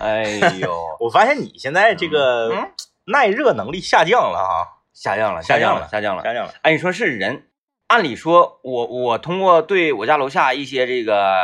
[0.00, 0.24] 哎
[0.60, 2.70] 呦， 我发现你现在这个嗯
[3.06, 6.22] 耐热能力下降了哈，下降了，下降了下降了。
[6.24, 6.52] 下降了。
[6.62, 7.44] 哎，你说是人，
[7.88, 11.34] 按理说，我我通过对我家楼下一些这个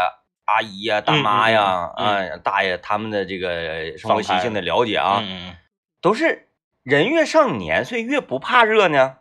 [0.44, 5.56] 阿姨呀、大妈呀、嗯啊、大爷他们的这个生活习性的了解啊，嗯嗯，
[6.00, 6.48] 都是
[6.82, 9.16] 人越上年岁越不怕热呢。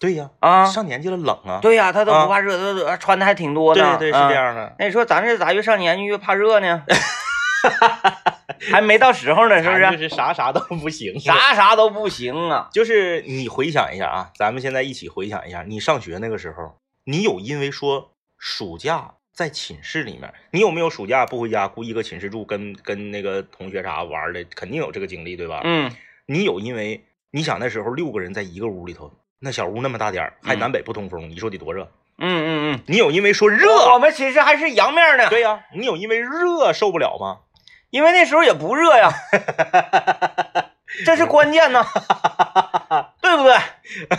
[0.00, 1.60] 对呀，啊，上年纪了冷啊。
[1.62, 3.98] 对呀、他都啊不怕热，都都穿的还挺多的。
[3.98, 4.34] 对对是啊这。
[4.34, 6.82] 样的，那你说咱这咋越上年纪越怕热呢？
[8.70, 9.76] 还没到时候呢，是不？
[9.76, 12.68] 是就是是啥啥都不行，啥啥都不行啊。
[12.72, 24.44] 就是你回想一下啊，咱们现在一起回想一下，你上学那个时候，你有因为说暑假在寝室里面，你有没有暑假不回家，故意搁寝室住，跟跟那个同学啥玩的？
[24.44, 25.60] 肯定有这个经历，对吧？
[25.64, 25.90] 嗯，
[26.26, 31.90] 你有因为你想那时候六个人在一个屋里头，那小屋那么大点儿，还嗯南北不通风，你说得多热？
[32.18, 37.40] 嗯嗯嗯，你有因为说热我，们寝室还是阳面呢，对呀、你有因为热受不了吗？
[37.92, 39.10] 因为那时候也不热呀，
[41.04, 41.84] 这是关键呢，
[43.20, 43.54] 对不对？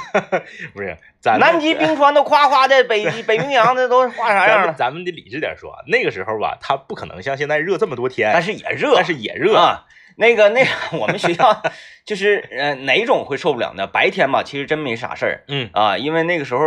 [0.75, 4.73] 不是，咱南极冰川都夸夸的，北极北冰洋的都化啥样了？
[4.77, 9.57] 咱们得理智点说啊，那个时候吧，它不可能像现在热这么多天，但是也热，但是也热。
[9.57, 9.85] 啊。
[10.15, 11.63] 那个那个，我们学校
[12.05, 13.87] 就是呃哪种会受不了呢？
[13.87, 16.59] 白天吧，其实真没啥事儿嗯，啊，因为那个时候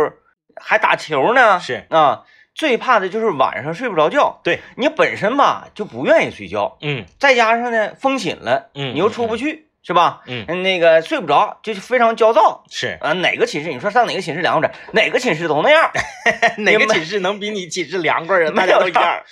[0.59, 2.23] 还打球呢，是啊。
[2.57, 10.21] 最怕的就是晚上睡不着觉，对你本身吧就不愿意睡觉，嗯再加上呢风寝了，嗯你又出不去，是吧？
[10.25, 13.13] 嗯，那个睡不着，就是非常焦躁是啊。
[13.13, 14.79] 哪个寝室你说上哪个寝室凉快点？
[14.93, 15.91] 哪个寝室都那样，
[16.57, 18.49] 哪个寝室能比你寝室凉快啊？
[18.51, 19.03] 没大家有都一样。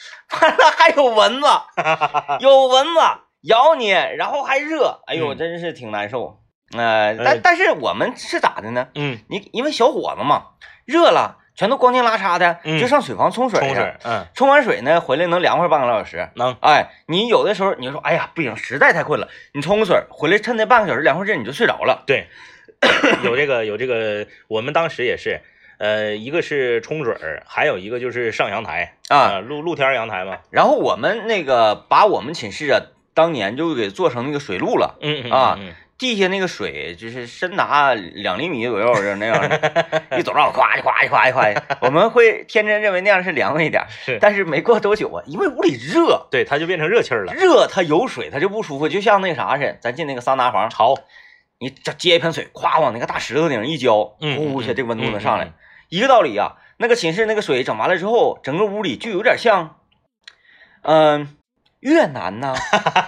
[0.41, 1.47] 完了还有蚊子，
[2.39, 2.99] 有蚊子
[3.41, 6.39] 咬你，然后还热，哎呦，嗯真是挺难受。
[6.75, 8.87] 呃，呃但但是我们是咋的呢？
[8.95, 10.45] 嗯，你因为小伙子嘛，
[10.85, 13.67] 热了全都光腚拉碴的，嗯就上水房冲水去。
[13.67, 16.29] 冲水，嗯，冲完水呢，回来能凉快半个来小时。
[16.35, 22.03] 能，哎，你有的时候你就说，哎呀，不行，实在太困了，你冲个水，回来趁那半个小时凉快阵，你就睡着了。
[22.05, 22.27] 对，
[23.23, 25.41] 有这个有这个，我们当时也是，
[25.77, 30.39] 呃，一个是冲水儿，还有一个就是上阳台啊露露天阳台嘛。
[30.49, 32.81] 然后我们那个把我们寝室啊，
[33.13, 34.97] 当年就给做成那个水路了，
[35.31, 50.95] 啊嗯地下那个水就是深达两厘米左右，就那样的， 一走道咵一咵一咵一咵一，我们会天真认为那样是凉快一点，是但是没过多久啊，因为屋里热，对，它就变成热气儿了，热它有水它就不舒服，就像那啥似的，咱进那个桑拿房，潮。
[51.57, 55.53] 你这接一盆水，咵往那个大石头顶上一浇，嗯呼一下这个温度能上来
[55.87, 56.57] 一个道理啊。
[56.77, 59.77] 那个寝室那个水整完了之后，整个屋里就有点像，
[60.81, 61.33] 嗯、
[61.79, 62.53] 越南呐，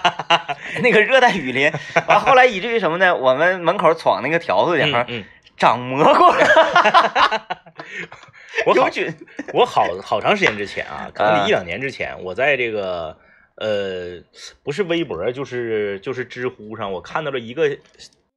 [0.82, 1.70] 那个热带雨林。
[2.06, 3.14] 完后来以至于什么呢？
[3.16, 5.24] 我们门口闯那个条子顶上嗯，
[5.56, 7.58] 长蘑菇了，
[8.66, 8.88] 我好。
[9.52, 13.16] 我好好长时间之前啊，可能一两年之前，我在这个
[13.56, 14.22] 呃，
[14.62, 17.78] 不是微博，就是就是知乎上，我看到了一个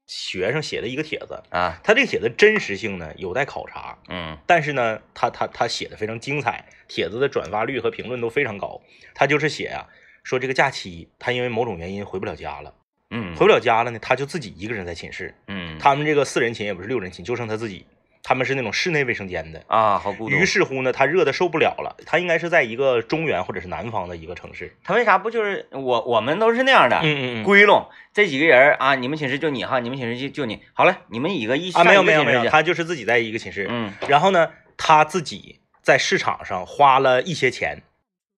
[0.08, 8.82] 学生写的一个帖子，啊，他这个帖子真实性呢有待考察，嗯但是呢，他他他写的非常精彩，帖子的转发率和评论都非常高。
[9.14, 9.88] 他就是写啊，
[10.24, 12.74] 说这个假期他因为某种原因回不了家了，
[13.10, 15.34] 嗯回不了家了呢，他就自己一个人在寝室。
[15.48, 17.86] 嗯，他们这个四人寝也不是六人寝，就剩他自己，
[18.24, 19.64] 他们是那种室内卫生间的。
[19.68, 20.36] 啊，好孤独。
[20.36, 24.76] 于是乎呢，他热的受不了了，他应该是在一个中原或者是南方的一个城市。
[24.84, 27.00] 他为啥不就是我我们都是那样的？
[27.04, 30.62] 嗯嗯归拢这几个人啊，你们寝室就你哈，你们寝室就就你。
[30.74, 33.66] 好了，你们一个一啊，没有没有没有，他就是自己在一个寝室。
[33.70, 37.82] 嗯然后呢，他自己在市场上花了一些钱，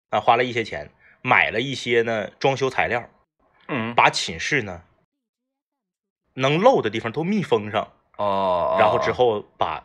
[0.10, 0.90] 啊，花了一些钱
[1.24, 3.10] 买了一些呢装修材料，
[3.68, 4.84] 嗯把寝室呢
[6.36, 9.84] 能漏的地方都密封上，哦，然后之后把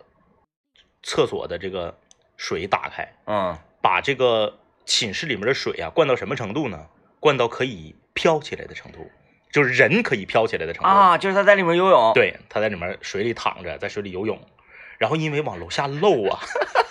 [1.02, 1.98] 厕所的这个
[2.36, 6.86] 水打开，嗯把这个寝室里面的水啊灌到什么程度呢？
[7.20, 9.10] 灌到可以飘起来的程度，
[9.52, 10.88] 就是人可以飘起来的程度。
[10.88, 12.12] 啊，就是他在里面游泳。
[12.14, 14.40] 对，他在里面水里躺着，在水里游泳，
[14.98, 16.40] 然后因为往楼下漏啊，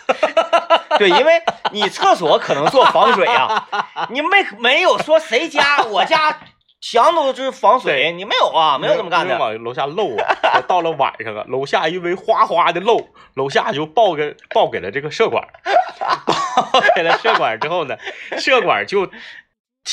[0.98, 1.42] 对，因为
[1.72, 3.68] 你厕所可能做防水啊，
[4.10, 6.38] 你没没有说谁家我家
[6.80, 9.38] 墙都是防水，你没有啊，没有这么干的。
[9.38, 10.62] 往楼下漏啊。
[10.68, 15.44] 到了晚上啊，楼下因为哗哗的漏，楼下就报给报给了这个社管，
[16.26, 17.98] 报给了社管之后呢，
[18.38, 19.10] 社管就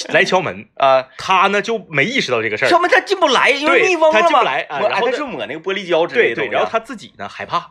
[0.09, 4.21] 来敲门， 啊，他呢就没意识到这个事儿敲门他进不来，因为对密封了嘛。
[4.21, 6.59] 他进不来啊然后呢是抹那个玻璃胶之类对对，的东西啊。
[6.59, 7.71] 然后他自己呢害怕，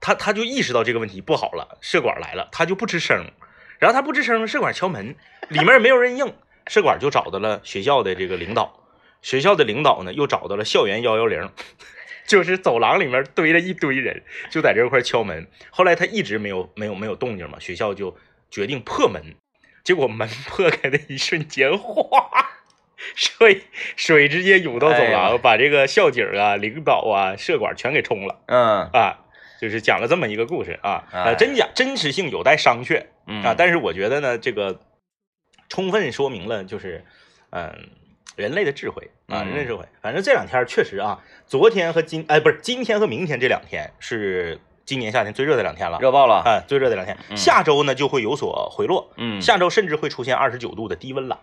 [0.00, 3.32] 他他就意识到这个问题不好了，社管来了，他就不吱声，
[3.78, 5.16] 然后他不吱声，社管敲门，
[5.48, 6.34] 里面没有人应，
[6.66, 8.84] 社管就找到了学校的这个领导，
[9.22, 11.50] 学校的领导呢又找到了校园幺幺零，
[12.26, 15.48] 就是走廊里面堆着一堆人，就在这块敲门。
[15.70, 18.16] 后来他一直没有没有没有动静嘛，学校就
[18.50, 19.34] 决定破门，
[19.82, 22.30] 结果门破开的一瞬间，哗，
[23.14, 23.62] 水
[23.96, 29.24] 水直接涌到走哎廊，呦把这个校警啊、领导啊、社管全给冲了嗯啊！
[29.60, 33.54] 就是讲了这么一个故事啊，哎呃，真假真实性有待商榷嗯啊。
[33.56, 34.80] 但是我觉得呢，这个
[35.68, 37.04] 充分说明了就是，
[37.50, 37.88] 嗯、
[38.36, 39.84] 人类的智慧啊，嗯人类智慧。
[40.00, 45.98] 反正这两天确实啊，昨天和今哎不是今天和明天这两天是今年夏天最热的两天了。
[46.00, 46.42] 热爆了。
[46.44, 51.40] 啊，最热的两天，嗯下周呢就会有所回落，嗯，下周甚至会出现二十九度的低温了。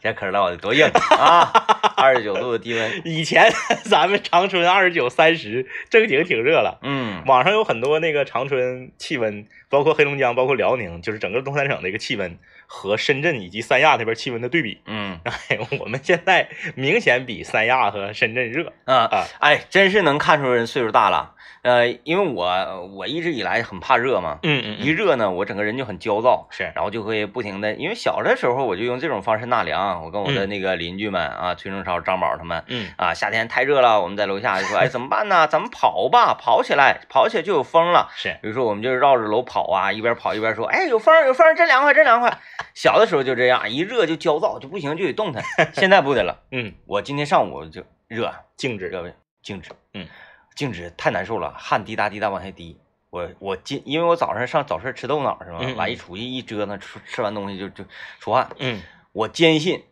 [0.00, 0.86] 这可知道我多硬
[1.18, 1.52] 啊！
[2.00, 2.92] 二十九度的低温。
[3.04, 3.50] 以前
[3.84, 6.78] 咱们长春二十九、三十，正经挺热了。
[6.82, 14.80] 嗯网上有很多那个长春气温，包括黑龙江、包括辽宁，就是整个东三省的一个气温和深圳以及三亚那边气温的对比。
[14.86, 19.24] 嗯 哎，我们现在明显比三亚和深圳热啊啊。
[19.40, 21.32] 哎，真是能看出人岁数大了。
[21.66, 30.04] 呃，因为我我一直以来很怕热嘛，嗯嗯一热呢，我整个人就很焦躁，是然后就会不停的，因为小的时候我就用这种方式纳凉。
[30.04, 35.48] 我跟我的嗯那个邻居们啊，崔正超、张宝他们嗯啊，夏天太热了，我们在楼下就说，哎，怎么办呢？
[35.48, 38.10] 咱们跑吧，跑起来，跑起来就有风了。
[38.14, 42.38] 是比如说，我们就绕着楼跑啊，一边跑一边说，哎，有风有风，真凉快真凉快。
[42.74, 45.42] 小的时候就这样，一热就焦躁，就不行就得动弹。
[45.74, 49.08] 现在不得了，嗯我今天上午就热，静止热不
[49.42, 50.06] 静止，嗯，
[50.56, 52.76] 静止太难受了，汗滴答滴答往下滴。
[53.10, 55.60] 我我今因为我早上上早市吃豆腐脑是吧？
[55.76, 57.84] 完一出去一折腾，吃吃完东西就就
[58.18, 58.50] 出汗。
[58.58, 58.82] 嗯
[59.12, 59.84] 我坚信，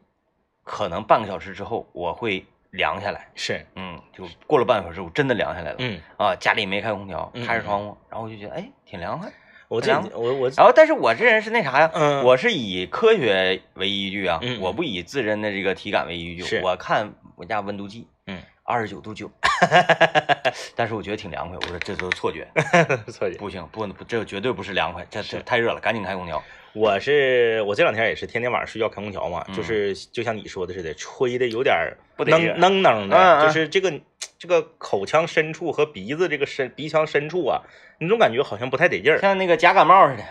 [0.65, 3.31] 可能半个小时之后我会凉下来。
[3.35, 5.77] 是嗯，就过了半个小时，我真的凉下来了。
[5.79, 9.31] 嗯，啊，家里没开空调，嗯开着窗户，然后我就觉得哎挺凉快。
[9.69, 11.91] 我这凉我我然后，但是我这人是那啥呀？
[11.95, 16.43] 嗯我是以科学为依据啊，我不以自身的这个体感为依据。
[16.43, 19.31] 是我看我家温度计，嗯，二十九度九，
[20.77, 21.57] 但是我觉得挺凉快。
[21.57, 22.47] 我说这都是错觉，
[23.13, 23.37] 错觉。
[23.37, 26.43] 不行，不不，这绝对不是凉快，这是这太热了，赶紧开空调。
[26.73, 33.93] 我是我这两天也是天天晚上睡觉开空调嘛，嗯就是就像你说的似的，吹的有点儿不得劲能能能的，嗯嗯就是这个
[34.39, 37.63] 这个口腔深处和鼻子这个深鼻腔深处啊，
[38.01, 39.21] 你总感觉好像不太得劲儿。
[39.21, 40.23] 像那个假感冒似的。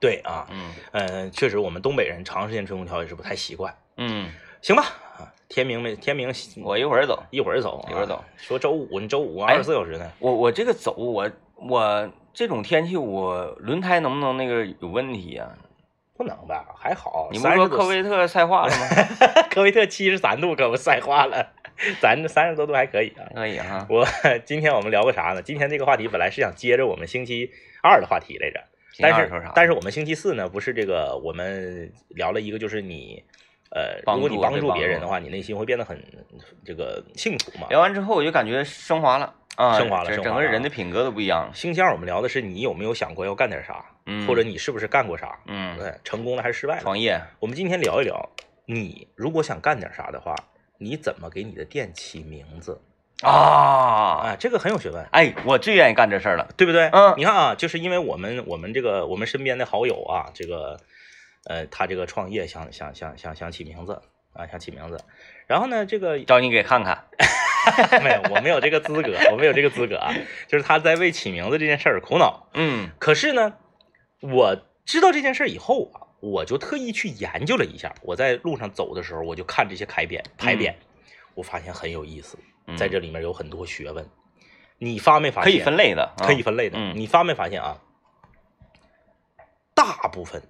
[0.00, 3.76] 对啊，嗯呃，确实我们东北人长时间吹空调也是不太习惯。
[3.96, 4.30] 嗯，
[4.62, 5.07] 行吧，啊，
[5.48, 6.30] 天明没天明，
[6.62, 7.22] 我一会儿走。
[7.30, 8.22] 一会儿走，一会儿走。
[8.36, 10.10] 说周五，你周五哎二十四小时呢？
[10.18, 15.48] 我我这个走，我我这种天气，我轮胎能不能那个有问题呀、
[16.16, 16.66] 不能吧？
[16.76, 18.86] 还好，你不是说科威特晒化了吗？
[19.50, 21.54] 科威特七十三度可不晒化了，
[22.00, 23.24] 咱这三十多度还可以啊。
[23.34, 23.86] 可以哈。
[23.88, 24.06] 我
[24.44, 25.40] 今天我们聊个啥呢？
[25.40, 27.50] 今天这个话题本来是想接着我们星期
[27.82, 28.62] 二的话题来着，
[29.00, 29.50] 但是？
[29.54, 33.24] 但是我们星期四呢，不是这个我们聊了一个，就是你
[33.70, 36.02] 呃，如果你帮助别人的话，你内心会变得很
[36.64, 37.66] 这个幸福嘛。
[37.68, 41.50] 聊完之后，我就感觉升华了啊，升华了整整个升华了人的品格都不一样了。
[41.54, 46.80] 星期二我们聊的是你有没有想过要干点啥，嗯，或者你是不是干过啥，嗯，对，成功了还是失败了？
[46.82, 48.30] 创业，我们今天聊一聊，
[48.64, 50.34] 你如果想干点啥的话，
[50.78, 52.80] 你怎么给你的店起名字？
[53.22, 55.04] 啊，啊，这个很有学问。
[55.10, 56.48] 哎，我最愿意干这事儿了。
[56.56, 56.88] 对不对？
[56.92, 60.78] 嗯你看啊，就是因为我们我们这个我们身边的好友啊，这个
[61.48, 64.00] 呃，他这个创业想想想想想起名字
[64.34, 65.00] 啊，想起名字，
[65.46, 67.08] 然后呢，这个找你给看看。
[68.02, 70.14] 没有，我没有这个资格，我没有这个资格啊，
[70.46, 72.48] 就是他在为起名字这件事儿苦恼。
[72.54, 73.54] 嗯可是呢，
[74.20, 77.94] 我知道这件事儿以后啊，我就特意去研究了一下。
[78.02, 80.74] 我在路上走的时候，我就看这些牌匾牌匾，
[81.34, 84.06] 我发现很有意思，嗯在这里面有很多学问。
[84.78, 85.58] 你发没发现可？
[85.58, 86.78] 以分类的，啊可以分类的。
[86.78, 87.80] 嗯你发没发现啊？
[89.74, 90.42] 大部分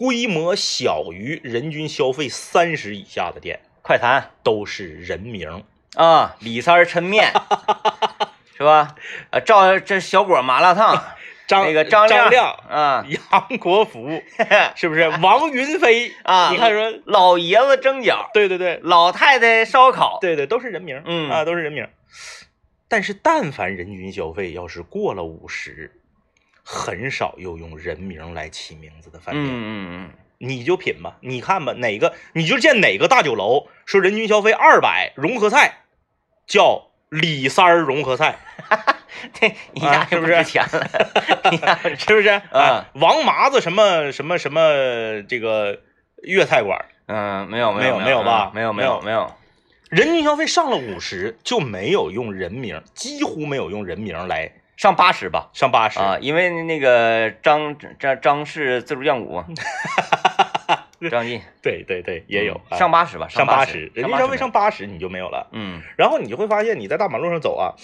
[0.00, 5.62] 规模小于人均消费三十以下的店快餐都是人名。
[5.94, 7.30] 啊，李三儿抻面
[8.56, 8.94] 是吧？
[9.28, 11.04] 啊，赵这小果麻辣烫，
[11.46, 14.22] 张那个张张亮、啊杨国福，
[14.74, 15.06] 是不是？
[15.20, 21.02] 王云飞啊，你看说，老爷子蒸饺，对对对老太太烧烤，对对，都是人名。
[21.04, 21.86] 嗯啊，都是人名。
[22.88, 25.99] 但是，但凡人均消费要是过了五十，
[26.72, 29.44] 很少有用人名来起名字的饭店。
[29.44, 35.80] 嗯嗯嗯你就品吧，你看吧，哪个你就见哪个大酒楼说人均消费二百，融合菜
[36.46, 38.38] 叫李三儿融合菜，
[38.70, 38.78] 嗯，
[39.34, 40.86] 这一下就啊是不是值钱了，
[41.52, 42.28] 一下就值是不是？
[42.28, 44.60] 啊啊，王麻子什么什么什么
[45.28, 45.80] 这个
[46.22, 49.34] 粤菜馆，嗯，没有没有有没有吧没有没有没有，
[49.90, 55.50] 人均消费上了五十就没有用人名，几乎没有用人名来上八十吧。
[55.52, 59.44] 上八十啊，因为那个张张张氏自助酱骨，
[61.10, 65.50] 张晋对对对，也有、上八十吧，上八十， 人家稍微上八十你就没有了。
[65.52, 67.76] 嗯然后你就会发现你在大马路上走啊，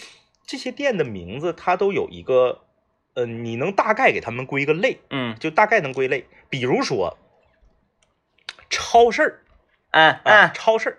[0.46, 2.62] 这些店的名字它都有一个，
[3.12, 6.24] 呃，你能大概给他们归个类，嗯就大概能归类。
[6.48, 7.18] 比如说
[8.70, 9.42] 超市儿
[9.90, 10.96] 嗯啊，嗯，超市儿，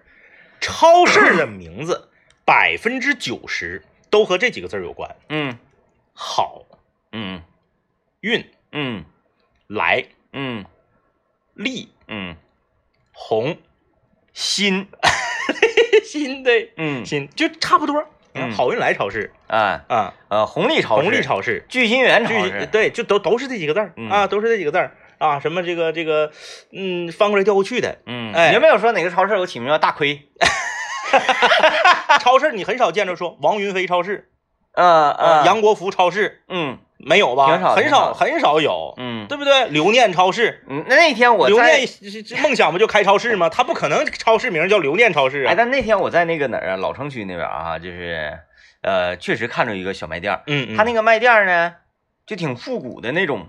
[0.62, 2.10] 超市儿的名字
[2.46, 5.58] 百分之九十都和这几个字儿有关，嗯
[6.20, 6.64] 好、
[7.12, 7.44] 嗯。
[8.22, 9.06] 运、嗯。
[9.68, 10.66] 来、嗯。
[11.54, 12.36] 利、嗯，
[13.14, 13.56] 红、
[14.34, 14.88] 新，
[16.04, 17.06] 新的嗯。
[17.06, 18.04] 新就差不多。
[18.34, 18.52] 嗯。
[18.52, 19.86] 好运来超市啊。
[19.88, 24.10] 啊，呃，红利超市，红利超市，聚鑫源超市，对，就都都是这几个字儿嗯。
[24.10, 26.32] 啊，都是这几个字儿啊，什么这个这个，
[26.72, 28.00] 嗯，翻过来调过去的。
[28.08, 28.54] 嗯，哎。
[28.54, 30.28] 有没有说哪个超市我起名叫大亏？
[32.22, 34.32] 超市你很少见着说王云飞超市，
[34.78, 37.48] 呃呃，呃，杨国福超市嗯没有吧？
[37.48, 39.68] 挺少很少很少有，嗯对不对？
[39.70, 43.50] 留念超市，嗯，那那天我留在念梦想不就开超市吗？
[43.50, 45.56] 他不可能超市名叫留念超市啊哎，啊。
[45.58, 48.40] 但那天我在那个哪儿啊，老城区那边啊，就是
[48.82, 51.74] 呃，确实看着一个小卖店儿，嗯，嗯他那个卖店儿呢，
[52.26, 53.48] 就挺复古的那种，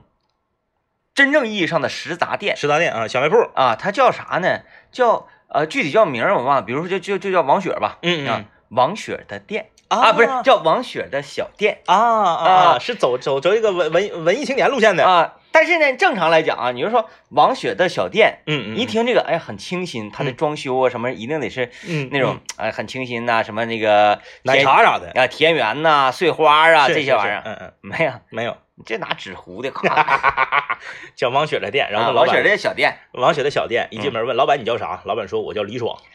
[1.14, 4.60] 真正意义上的食杂店食杂店啊，小卖铺，啊，它叫啥呢？
[4.90, 15.04] 叫呃，具体叫名儿我忘了，比如说就就就叫王雪吧，啊嗯嗯，王雪的店啊，不是叫王雪的小店啊啊是走走走一个文文文艺青年路线的。
[15.04, 15.34] 啊。
[15.50, 20.36] 但是呢，正常来讲啊，你就说王雪的小店，嗯嗯，一听这个，哎，很清新，它的嗯。
[20.36, 25.10] 装修啊什么，一定得是嗯那种哎很清新呐，什么那个奶田茶啥的。
[25.20, 30.78] 啊，田园呐、碎花啊这些玩意儿，嗯嗯，没有，没有，你这拿纸糊的，咔，
[31.16, 35.02] 叫 王雪的店，然啊后老板王雪的小店，王雪的小店，嗯一进门问老板你叫啥？
[35.04, 35.98] 老板说我叫李爽。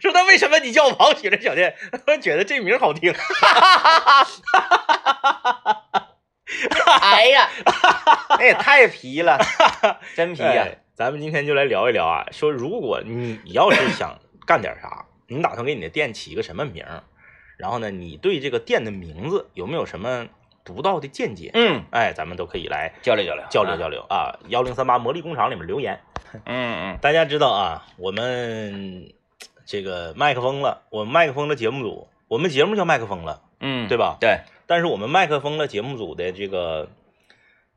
[0.00, 1.74] 说那为什么你叫王雪的小店？
[2.06, 3.14] 我觉得这名好听。
[7.02, 7.48] 哎呀，
[8.30, 9.38] 那也太皮了，
[10.16, 17.02] 真皮呀、哎咱们今天就来聊一聊啊，说如果你要是想干点啥，你打算给你的店起一个什么名儿？
[17.60, 20.28] 然后呢，你对这个店的名字有没有什么
[20.64, 21.50] 独到的见解？
[21.52, 24.38] 嗯，哎，咱们都可以来交流交流，交流交流啊！
[24.48, 26.00] 幺零三八魔力工厂里面留言。
[26.32, 29.12] 嗯嗯大家知道啊，我们
[29.66, 34.16] 这个麦克风了，我们麦克风的节目组，我们节目叫麦克风了，嗯，对吧？
[34.20, 36.88] 对，但是我们麦克风的节目组的这个，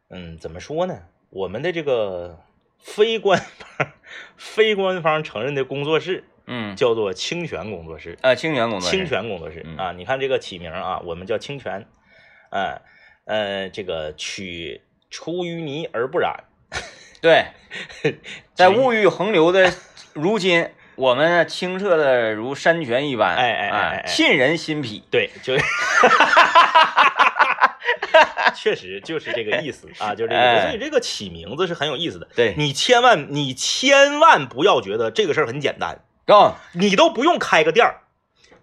[0.09, 0.99] 嗯，怎么说呢？
[1.29, 2.39] 我们的这个
[2.77, 3.87] 非官方、
[4.37, 9.91] 非官方承认的工作室嗯，叫做清泉工作室，啊，清泉工作室清，泉工作室嗯啊。
[9.93, 11.85] 你看这个起名啊，我们叫清泉，
[12.51, 12.81] 呃
[13.25, 16.43] 呃，这个取出淤泥而不染，
[17.21, 17.45] 对，
[18.53, 19.71] 在物欲横流的
[20.13, 25.55] 如今，我们清澈的如山泉一般，哎哎哎哎哎沁人心脾，对，就
[28.55, 30.65] 确实就是这个意思啊，就是这个意思。
[30.65, 32.27] 哎所以这个起名字是很有意思的。
[32.35, 38.01] 对，你千万你千万不要觉得这个事儿很简单，哦，你都不用开个店儿，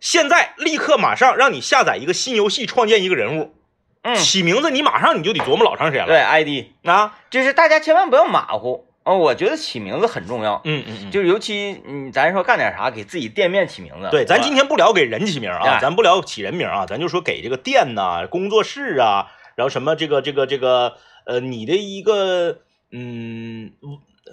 [0.01, 3.55] 现在立刻马上让你下载一个新游戏，创建一个人物，
[4.03, 6.07] 嗯，起名字你马上你就得琢磨老长时间了。
[6.07, 6.19] 对。
[6.19, 8.87] ，ID，啊，就是大家千万不要马虎。
[9.03, 15.79] 啊、我觉得起名字很重要，嗯嗯嗯，就是尤其嗯，咱说干点啥，给自己店面起名字，对，咱今天不聊给人起名啊，哎。
[15.81, 22.59] 咱不聊起人名啊，咱就说给这个店呐、工作室啊，然后什么这个这个这个呃，你的一个
[22.93, 23.73] 嗯，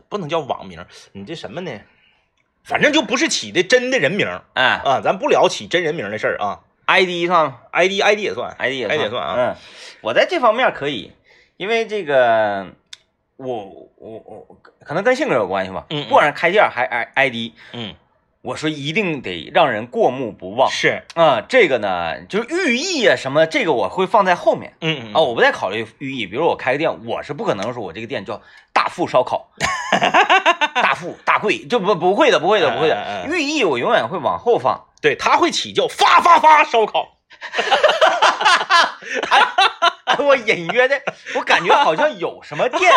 [0.10, 1.72] 不能叫网名，你这什么呢？
[2.67, 4.81] 反正就不是起的真的人名哎。
[4.83, 9.36] 啊，咱不聊起真人名的事儿啊，ID 算吗，ID ID 也算，？ID 也 ID 也算啊。
[9.38, 9.55] 嗯，
[10.01, 11.13] 我在这方面可以，
[11.57, 12.67] 因为这个
[13.38, 13.55] 我
[13.97, 16.07] 我我可能跟性格有关系吧，嗯嗯。
[16.09, 17.95] 不管是开店还 I ID，嗯，
[18.47, 26.25] 我说一定得让人过目不忘是，啊、这个呢，就是寓意啊什么，这个我会放在后面嗯嗯啊、我不再考虑寓意。
[26.25, 29.49] 比如我开个店，我是不可能说我这个店叫大富烧烤，
[30.75, 33.35] 大富大贵，就不不会的，不会的，不会哎哎哎的。
[33.35, 34.85] 寓意我永远会往后放。
[35.01, 37.17] 对，他会起叫发发发烧烤，
[39.29, 39.41] 哎，
[40.19, 41.01] 我隐约的，
[41.35, 42.93] 我感觉好像有什么店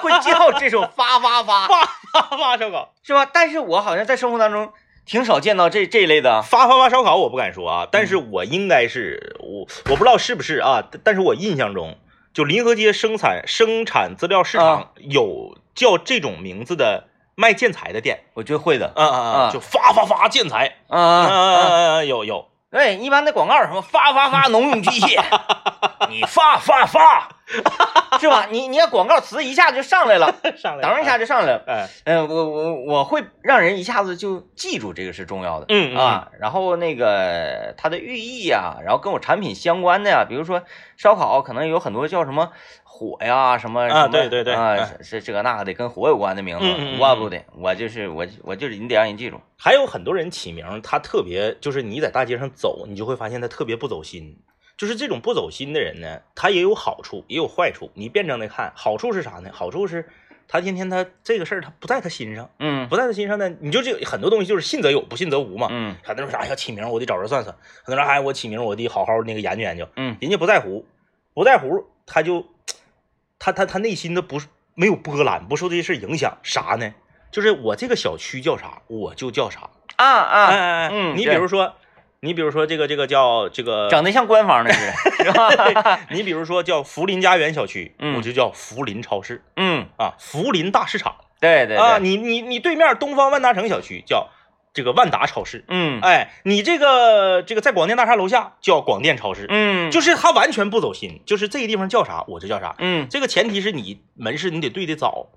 [0.00, 3.26] 会叫这种发发发，发发发烧烤，是吧？
[3.30, 4.72] 但是我好像在生活当中
[5.04, 6.42] 挺少见到这这一类的。
[6.42, 11.98] 发发发烧烤我不敢说啊，但是我应该是我我不知道是不是啊，但但是我印象中，
[12.32, 21.60] 就临河街生产生产资料市啊场有叫这种名字的卖建材的店，我觉得会的，啊啊啊就发发发建材，啊啊啊啊！
[21.60, 25.22] 啊啊，有有，对，一般的广告什么发发发农用机械，
[26.08, 27.28] 你发发发，
[28.18, 28.46] 是吧？
[28.50, 31.62] 你你要广告词一下就上来了， 上来，等一下，就上来了。
[31.66, 35.66] 哎，嗯、我我我会让人一下子就记住这个是重要的。
[35.68, 40.62] 嗯嗯啊，然后那个它的寓意啊、然后跟我产品相关的呀，比如说
[40.96, 42.52] 烧烤，可能有很多叫什么
[43.02, 49.40] 火呀，什么啊什么对对对啊，这个那个的，跟火有关的名字，嗯嗯嗯我不得，我就是我我就是你得让人记住。
[49.56, 54.38] 还有很多人起名，他特别就是你在大街上走，你就会发现他特别不走心。
[54.76, 57.90] 就是这种不走心的人呢，他也有好处，也有坏处。
[57.94, 59.50] 你辩证的看，好处是啥呢？
[59.52, 60.08] 好处是
[60.48, 65.68] 他天天他这个事儿他不在他心上，嗯不在他心上呢，你就这很多东西就是信则有，不信则无嘛。
[65.70, 67.54] 嗯很多人说哎呀起名我得找人算算，
[67.84, 70.84] 很多人说哎我起名我得好好那个研究研究，嗯人家不在乎，
[71.32, 72.44] 不在乎他就
[73.44, 74.46] 他他他内心的不是
[74.76, 76.94] 没有波澜，不受这些事影响，啥呢？
[77.32, 79.68] 就是我这个小区叫啥，我就叫啥。
[79.96, 81.74] 啊啊，哎哎哎，嗯你比如说，
[82.20, 84.86] 你比如说这个这个叫这个，整的像官方的似
[85.18, 85.32] 的，是
[85.74, 85.98] 吧？
[86.10, 94.28] 你比如说叫福林家园小区，嗯我就叫福林超市嗯，啊，福林大市场对对啊，你你你对面东方万达城小区叫
[94.74, 96.00] 这个万达超市，嗯。
[96.00, 102.74] 哎，你这个这个在广电大厦楼下叫广电超市，嗯，就是他完全不走心，就是这个地方叫啥我就叫啥。
[102.78, 103.06] 嗯。
[103.10, 105.28] 这个前提是你门市你得对得早，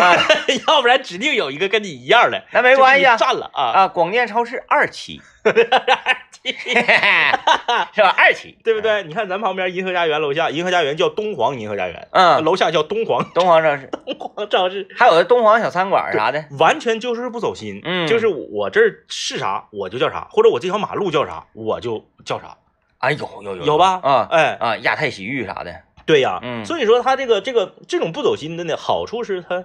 [0.00, 0.14] 啊
[0.68, 5.20] 要不然指定有一个跟你一样的，那没关系啊占了啊，啊，广电超市二期，
[7.92, 8.14] 是吧？
[8.16, 8.80] 二期，对不？
[8.80, 9.02] 对？
[9.04, 17.80] 你看咱旁边银河家园楼下，银河家园叫东皇银河家园，嗯，楼下叫东皇东皇超市，东皇超市，还有东皇小餐馆啥的，完全就是不走心。
[17.84, 22.56] 嗯就是我这儿是啥我就叫啥，或者我这条马路叫啥我就叫啥。
[22.98, 25.74] 啊，有有有有吧啊哎，啊，亚太洗浴啥的，
[26.06, 29.64] 对呀，嗯所以说他这个这个这种不走心的呢，好处是他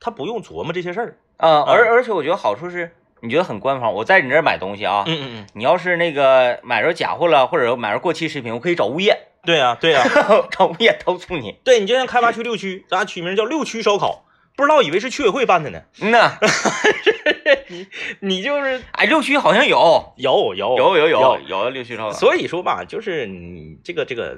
[0.00, 1.16] 他不用琢磨这些事儿。
[1.36, 3.94] 啊，而而且我觉得好处是，你觉得很官方。
[3.94, 10.04] 我在你这儿买东西啊，嗯嗯嗯，你要是那个买着假货了，或者买着过期食品，我可以找物业，对呀对呀，
[10.50, 11.56] 找物业投诉你。
[11.64, 14.24] 对你就像开发区六区，咱取名叫六区烧烤，
[14.56, 15.82] 不知道以为是居委会办的呢。
[16.00, 16.38] 嗯呐，
[17.68, 17.86] 你
[18.20, 22.12] 你就是哎，六区好像有，有有有有有有，有六区烧烤。
[22.12, 24.36] 所以说吧，就是你这个这个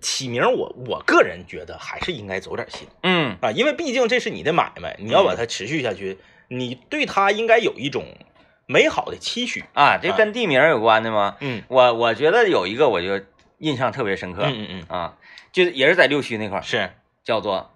[0.00, 8.04] 起名我，我个人觉得还是应该走点心嗯啊，因为毕竟这是你的买卖，你要把它持续下去，你对他应该有一种
[8.66, 9.64] 美好的期许。
[9.74, 11.36] 啊，这跟地名有关的吗？
[11.40, 13.20] 嗯我我觉得有一个我就
[13.58, 15.14] 印象特别深刻嗯嗯嗯，啊，
[15.52, 16.90] 就是也是在六区那块儿，是
[17.24, 17.74] 叫做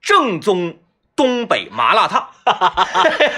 [0.00, 0.76] 正宗
[1.16, 2.28] 东北麻辣烫。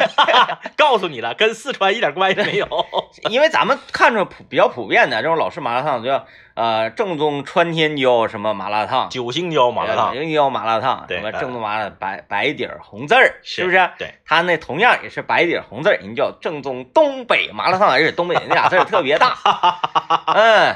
[0.77, 2.67] 告诉你了，跟四川一点关系都没有。
[3.31, 6.11] 因为咱们看着普比较普遍的这种老式麻辣烫，就
[6.55, 13.91] 叫呃正宗川天椒什么麻辣烫，九星椒麻辣烫九，星椒麻辣烫，对什么正宗麻辣白白底儿红字儿，是是不是？
[13.99, 19.37] 对，它那同样也是白底儿红字儿，人叫正宗东北麻辣烫，而且东北那俩字儿特别大。
[20.35, 20.75] 嗯，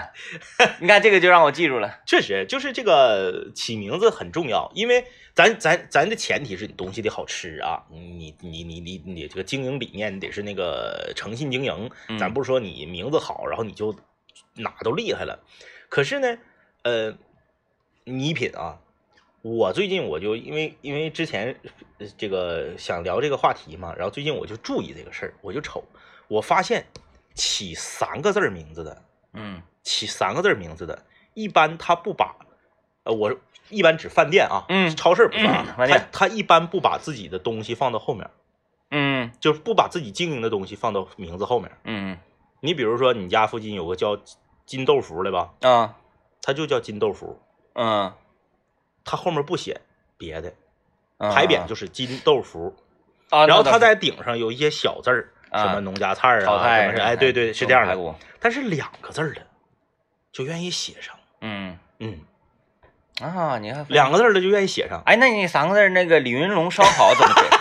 [0.81, 1.99] 你看这个就让我记住了。
[2.07, 13.95] 确实就是这个起名字很重要，因为咱咱咱的前提是你东西得好吃啊，你你你你你这个经营理念得是那个诚信经营，嗯咱不是说你名字好，然后你就
[14.55, 15.43] 哪都厉害了。
[15.89, 16.39] 可是呢，
[16.83, 17.17] 呃，
[18.05, 18.81] 礼品啊，
[19.43, 21.59] 我最近我就因为因为之前
[21.99, 25.85] 呃这个想聊这个话题嘛，然后最近我就注意这个事儿，我就瞅，
[26.29, 26.87] 我发现
[27.35, 32.35] 起三个字儿名字的，嗯起三个字儿名字的，一般他不把，
[33.05, 33.39] 呃，我
[33.71, 38.29] 一般指饭店啊，嗯超市不算啊嗯，他他一般不把自己的东西放到后面，
[38.91, 41.71] 嗯就是不把自己经营的东西放到名字后面。
[41.85, 42.19] 嗯
[42.67, 44.19] 你比如说，你家附近有个叫
[44.67, 45.95] 金豆腐的吧，啊
[46.43, 47.41] 它就叫金豆腐，
[47.75, 48.13] 嗯
[49.05, 49.81] 它后面不写
[50.19, 50.53] 别的，
[51.19, 52.75] 嗯，牌匾就是金豆腐，
[53.31, 58.15] 啊，然后那它在顶上有一些小字儿，啊什么农家菜儿啊，炒菜什么是，哎，对对，是这样的。
[58.41, 59.43] 但是两个字儿的，
[60.33, 62.21] 就愿意写上，嗯嗯，
[63.21, 65.03] 啊，你看两个字儿的就愿意写上。
[65.07, 67.56] 哎，那你三个字那个李云龙烧烤怎么写？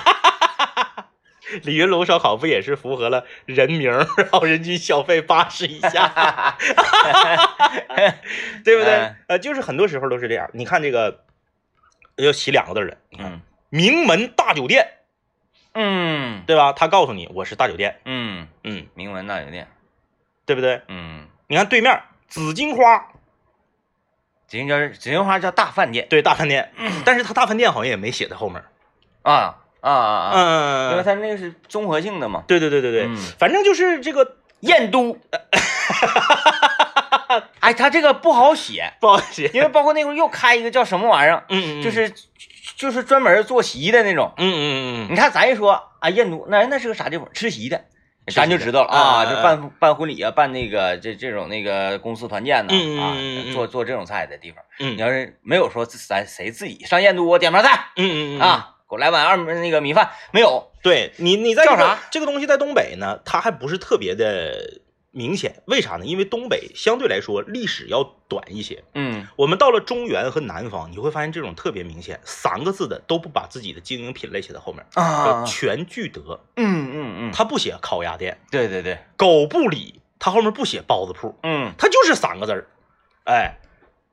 [1.64, 6.58] 李云龙烧烤不也是符合了人名，然后人均消费八十以下，
[8.64, 9.16] 对不对嗯？
[9.28, 10.50] 呃，就是很多时候都是这样。
[10.54, 11.24] 你看这个
[12.18, 14.88] 要起两个字的，你看嗯名门大酒店，
[15.74, 16.74] 嗯对吧？
[16.74, 19.68] 他告诉你我是大酒店，嗯，嗯，名门大酒店，
[20.46, 20.82] 对不对？
[20.88, 23.00] 嗯，你看对面紫金花，
[24.48, 26.72] 紫金叫紫金花叫大饭店对大饭店，
[27.04, 28.64] 但是他大饭店好像也没写在后面，
[29.24, 29.58] 啊
[29.92, 32.44] 啊啊啊，因为嗯，它那个是综合性的嘛。
[32.48, 33.16] 对对对对对，嗯。
[33.38, 35.18] 反正就是这个燕都，
[37.60, 42.12] 哎，它这个不好写，不好写，因为包括那会儿又开一个叫什么玩意儿，嗯，嗯就是
[42.78, 44.32] 就是专门做席的那种。
[44.38, 45.12] 嗯嗯嗯嗯。
[45.12, 47.28] 你看咱一说啊，燕都那那是个啥地方？
[47.34, 47.86] 吃席的，
[48.34, 53.16] 咱就知道了啊就办办婚礼啊，办那个这这种那个公司团建呢嗯嗯啊
[53.54, 54.64] 做做这种菜的地方。
[54.80, 54.96] 嗯。
[54.96, 57.88] 你要是没有说咱谁自己上燕都我点盘菜。
[57.98, 60.72] 嗯嗯嗯，啊，给我来碗二那个米饭，没有。
[60.84, 66.06] 对你，你在这个叫啥这个东西在东北呢，它还不是特别的明显，为啥呢？
[66.06, 68.84] 因为东北相对来说历史要短一些。
[68.94, 82.68] 嗯我们到了中原和南方，你会发现这种特别明显，三个字的都不把自己的经营品类写在后面，啊叫，全聚德，嗯嗯嗯，他不写烤鸭店，对对对，狗不理，他后面不写包子铺，嗯他就是三个字儿，
[83.24, 83.58] 哎，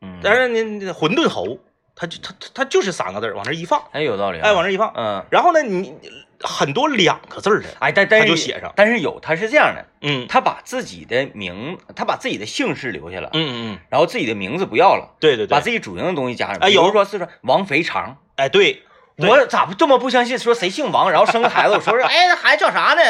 [0.00, 1.58] 嗯，但是你你馄饨侯，
[1.94, 4.48] 它就他他他就是三个字儿往这一放，哎，有道理啊。
[4.48, 5.94] 哎，往这一放，嗯，然后呢，你
[6.40, 16.56] 很多两个字儿的，哎，但但是他就写上但是有他是这样的，嗯他把自己的名，他把自己的姓氏留下了，嗯嗯嗯，然后自己的名字不要了，对对对，把自己主营的东西加上。
[16.58, 18.82] 哎有比如说四川王肥肠，哎对，
[19.16, 20.38] 我咋不这么不相信？
[20.38, 23.02] 说谁姓王，然后生个孩子，我说是，哎，那孩子叫啥呢？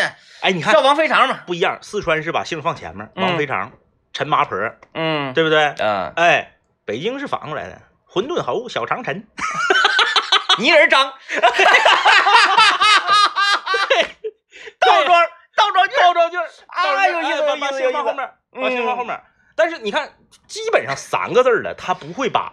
[0.42, 1.38] 哎你看叫王肥肠嘛。
[1.46, 3.72] 不一样，四川是把姓放前面，嗯王肥肠、
[4.12, 4.58] 陈麻婆，
[4.92, 5.72] 嗯，对不对？
[5.78, 7.80] 嗯，哎，北京是反过来的，
[8.12, 9.24] 馄饨侯小长城，
[10.58, 11.12] 泥人张，
[14.78, 15.24] 倒装
[15.56, 17.68] 倒装句，倒装句儿，啊，有意思，有把。
[17.72, 19.18] 姓放后面，把姓放后面。
[19.54, 20.12] 但是你看，
[20.46, 22.52] 基本上三个字儿的，他不会把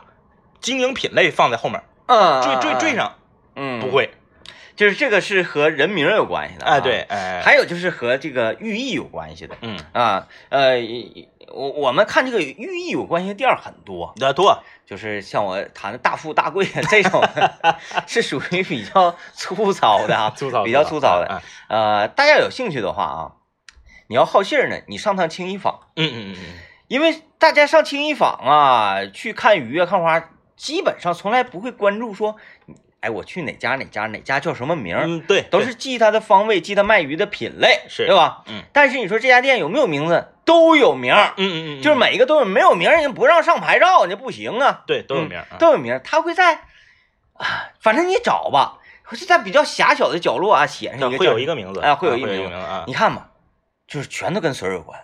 [0.61, 3.15] 经营品类放在后面，嗯，缀缀缀，上
[3.55, 4.13] 嗯，不，会。
[4.75, 6.65] 就是这个是和人名有关系的。
[6.65, 9.57] 哎，对，，哎，还有就是和这个寓意有关系的。
[9.61, 10.77] 嗯，啊，呃，
[11.53, 17.23] 我我们看这个寓意有关系的店儿很多，那多，就是像我谈的大富大贵的这种，
[18.07, 21.27] 是属于比较粗糙的啊， 粗糙比较粗糙的。
[21.27, 23.31] 啊呃，大家有兴趣的话啊，
[24.07, 32.35] 你要好信儿呢，你上趟青衣坊，嗯嗯嗯嗯，因为大家上青衣坊啊去看鱼啊看花，基本上从来不会关注说，
[33.01, 38.43] 哎，我去哪家哪家哪家叫什么名儿，嗯，对，都是记他的方位，记他卖鱼的品类，是对吧？
[38.47, 40.27] 嗯但是你说这家店有没有名字？
[40.45, 41.33] 都有名儿。
[41.37, 45.99] 嗯嗯嗯，就是每一个都有，没有名儿人不让上牌照，那不行啊，对都有名儿，啊都有名儿。
[46.03, 46.55] 他会在
[47.33, 53.29] 啊，反正你找吧，会是在比较狭小的角落啊写上一个会有一个名字哎会有一一个名字个名字啊你看吧，
[53.87, 54.99] 就是全都跟水有关，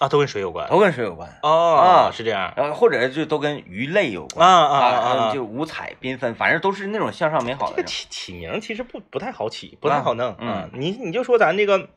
[0.00, 0.66] 啊，都跟水有关。
[0.70, 2.54] 都跟水有关，哦啊，是这样。
[2.56, 4.48] 然后或者就都跟鱼类有关。
[4.48, 7.86] 啊啊啊啊就五彩缤纷，反正都是那种向上美好的这个。
[7.86, 10.48] 起起名其实不不太好起，不太好弄嗯。
[10.48, 10.68] 啊。
[10.72, 11.90] 你你就说咱这个，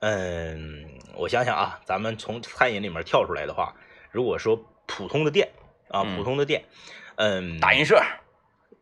[0.00, 0.84] 嗯，
[1.16, 3.74] 我想想啊，咱们从餐饮里面跳出来的话，
[4.10, 5.48] 如果说普通的店
[5.88, 6.14] 啊，嗯。
[6.18, 6.62] 普通的店，
[7.16, 7.98] 嗯，打印社，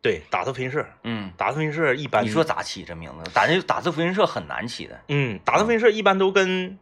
[0.01, 3.31] 对打字复印社，嗯，打字复印社一般你说咋起这名字？
[3.31, 6.77] 打这打字复印社很难起的，嗯，打字复印社一般都跟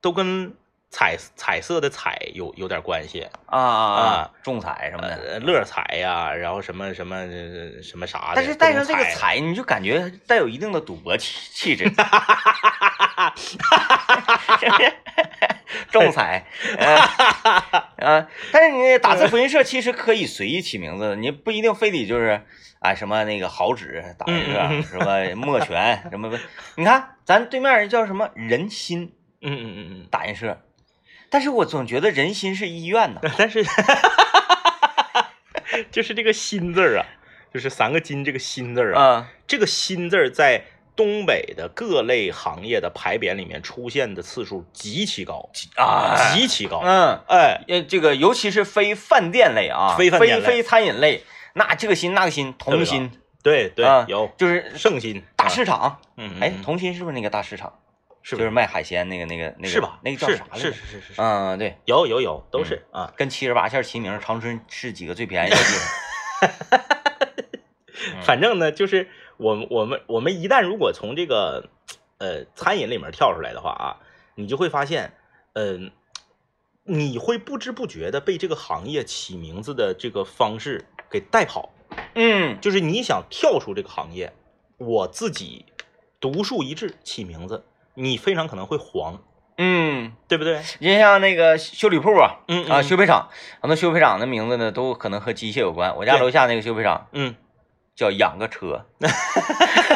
[0.00, 0.54] 都跟
[0.90, 5.16] 彩彩色的彩有有点关系，啊啊啊，中彩什么的。
[5.16, 11.84] 呃，乐彩呀，然后什么什么呃什么啥的，但是带上这个彩彩，你就感觉带有一定的赌博气气质，
[14.60, 14.92] 是不是？
[15.90, 16.46] 中彩，
[16.78, 16.96] 呃
[17.98, 22.42] 啊，但是你打字复印社其实可以随意起名字的，你不一定非得就是
[22.78, 26.38] 啊什么那个好纸打印社，嗯嗯嗯什么墨泉，什么不？
[26.76, 30.06] 你看咱对面叫什么人心嗯嗯嗯嗯。
[30.10, 30.60] 打印社，
[31.30, 33.20] 但是我总觉得人心是医院呢。
[33.36, 33.64] 但是，
[35.90, 37.06] 就是这个“心”字儿啊，
[37.52, 40.64] 就是三个金这个“心”字儿啊，嗯，这个“心”字儿在
[40.96, 46.80] 东北的各类行业的牌匾里面出现的次数极其高啊极其高。
[46.82, 47.20] 嗯。
[47.28, 51.22] 哎，呃，这个尤其是非饭店类啊，非饭店类非餐饮类，
[51.54, 53.10] 那这个心那个心，同心
[53.42, 56.00] 对对啊，有就是圣心大市场。
[56.16, 57.78] 嗯，嗯哎，嗯同心是不是那个大市场？
[58.22, 59.98] 是不就是卖海鲜那个那个那个是吧？
[60.02, 60.60] 那个叫是啥来着？
[60.60, 63.12] 是是是是是，嗯，对，有有有，都是啊。
[63.16, 66.50] 跟七十八线齐名，长春是几个最便宜的地方？
[66.80, 71.68] 嗯反正呢，就是我们我们我们一旦如果从这个
[72.18, 73.96] 呃餐饮里面跳出来的话啊，
[74.34, 75.14] 你就会发现，
[75.54, 75.90] 嗯、
[76.84, 81.72] 你会不知不觉的被这个行业起名字的这个方式给带跑。
[82.14, 84.32] 嗯就是你想跳出这个行业，
[84.76, 85.66] 我自己
[86.20, 87.64] 独树一帜起名字，
[87.98, 89.20] 你非常可能会黄，
[89.56, 90.60] 嗯，对不对？
[90.80, 93.28] 就像那个修理铺啊，啊，嗯啊修配厂，
[93.60, 95.96] 很多修配厂的名字呢，都可能和机械有关。
[95.96, 97.34] 我家楼下那个修配厂嗯，
[97.96, 98.86] 叫养个车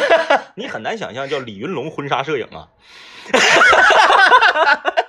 [0.57, 2.69] 你很难想象叫李云龙婚纱摄影啊。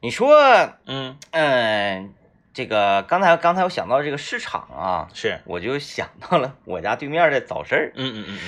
[0.00, 0.36] 你说，
[0.86, 2.14] 嗯，嗯，
[2.54, 7.92] 这个刚才刚才我想到这个市场啊，是，我就想到了我家对面的早市儿。
[7.94, 8.38] 嗯嗯嗯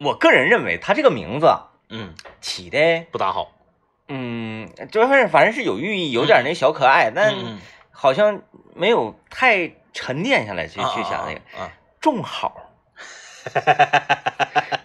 [0.00, 3.52] 我个人认为，他这个名字啊嗯嗯，起的，不咋好。
[4.08, 7.58] 嗯，就是反正是有寓意，有点那小可爱，但嗯
[7.90, 8.40] 好像
[8.74, 12.64] 没有太沉淀下来去嗯去想那个啊众好。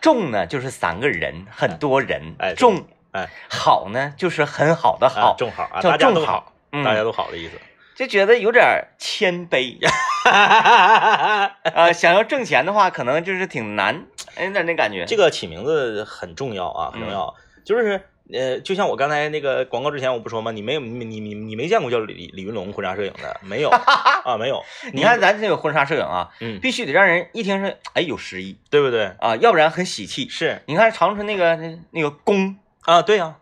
[0.02, 7.60] 众呢就是三个人，很多人哎，众哎，好呢就是很好的啊好，正好啊，叫大家都正好大家都好的意思。
[7.96, 9.78] 就觉得有点谦卑
[10.26, 11.92] 啊。
[11.94, 14.06] 想要挣钱的话，可能就是挺难，
[14.36, 15.06] 哎有点那感觉。
[15.06, 17.34] 这个起名字很重要啊，很重要。
[17.66, 18.02] 就是
[18.34, 20.52] 呃，就像我刚才那个广告之前我不说吗？
[20.52, 23.70] 你没有你你你你没见过叫李李云龙婚纱摄影的，没有
[24.26, 24.64] 啊，没有。
[24.94, 29.12] 你看咱这个婚纱摄影啊，嗯，必须得让人一听是，哎，有诗意对不对？
[29.20, 30.28] 啊，要不然很喜气。
[30.30, 33.38] 是你看长春那个那那个公啊，对呀、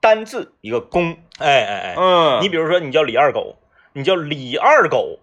[0.00, 3.56] 单字一个公，哎哎哎，嗯，你比如说你叫李二狗，
[3.94, 5.20] 你叫李二狗，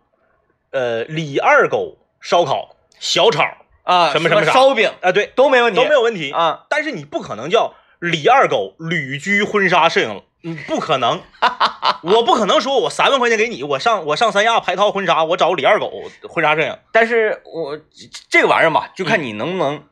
[0.71, 3.43] 呃李二狗烧烤、小炒
[3.89, 6.31] 啊，什么什么烧饼啊，对，都没问题，都没有问题。
[6.31, 6.65] 啊。
[6.69, 11.21] 但是你不可能叫李二狗旅居婚纱摄影，你不可能，
[12.03, 15.91] 我不可能说我三万块钱给你，我上我上三亚拍套婚纱，我找李二狗
[16.29, 17.83] 婚纱摄影，但是我这
[18.29, 19.83] 这个玩意儿吧，就看你能不能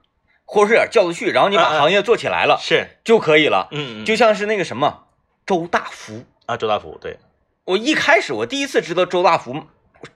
[0.46, 3.68] 豁出点叫得去，然后你把行业做起来了是，就可以了。
[3.72, 5.06] 嗯嗯，就像是那个什么
[5.46, 7.18] 周大福，啊周大福，对
[7.66, 9.66] 我一开始我第一次知道周大福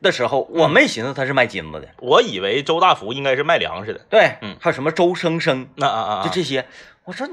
[0.01, 6.67] 的时候，我没寻思他是卖金子的，我以为周大福应该是卖粮食的，对，嗯还有什么周生生，那啊啊啊，就这些，
[7.05, 7.27] 我说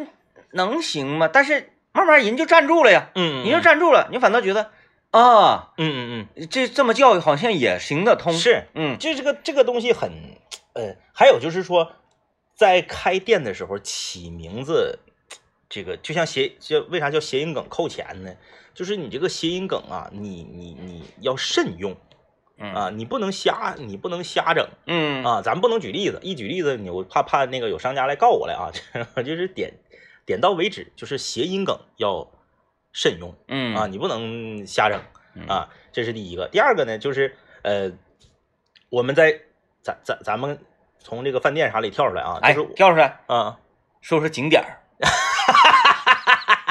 [0.52, 1.28] 能行吗？
[1.32, 4.70] 但是慢慢人就站住了呀，嗯，嗯，人就站住了，你反倒觉得
[5.10, 10.10] 啊，嗯嗯嗯这这么教育好像也行得通，嗯，，是，嗯就这个这个东西很，
[10.74, 11.92] 呃，还有就是说，
[12.54, 14.98] 在开店的时候起名字，
[15.68, 18.32] 这个就像谐，就为啥叫谐音梗扣钱呢？
[18.74, 21.96] 就是你这个谐音梗啊，你你你要慎用
[22.58, 22.74] 嗯。
[22.74, 25.24] 啊，你不能瞎，你不能瞎整嗯。
[25.24, 28.70] 啊，咱不能举例子，一举例子你我怕怕那个有商家来告我来啊，
[29.22, 29.72] 就是点
[30.26, 32.28] 点到为止，就是谐音梗要
[32.92, 33.74] 慎用嗯。
[33.74, 35.00] 啊，你不能瞎整。
[35.34, 35.46] 嗯。
[35.46, 36.48] 啊，这是第一个。
[36.48, 37.90] 第二个呢，就是呃，
[38.90, 39.40] 我们在
[39.82, 40.58] 咱咱咱们
[40.98, 43.20] 从这个饭店啥里跳出来啊，哎就是跳出来。
[43.26, 43.58] 啊，
[44.00, 44.82] 说说景点儿，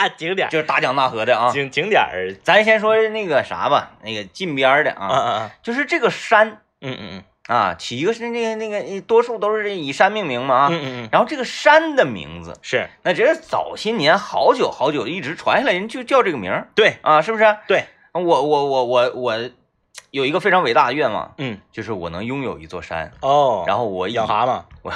[0.10, 1.50] 景点就是大江大河的啊。
[1.52, 10.68] 景景点儿，咱先说那个啥吧，那个近边儿的啊啊，啊啊，就是这个山嗯嗯嗯啊，起一个是那个那个，多数都是以山命名嘛啊。
[10.70, 17.58] 嗯嗯嗯嗯，然后这个山的名字，是那这是早些年好久好久一直传下来，人就叫这个名儿对啊，是不是？
[17.68, 19.50] 对，我我我我我
[20.12, 21.60] 有一个非常伟大的愿望，嗯。
[21.72, 24.64] 就是我能拥有一座山，哦，然后我养蛤蟆。
[24.82, 24.94] 我，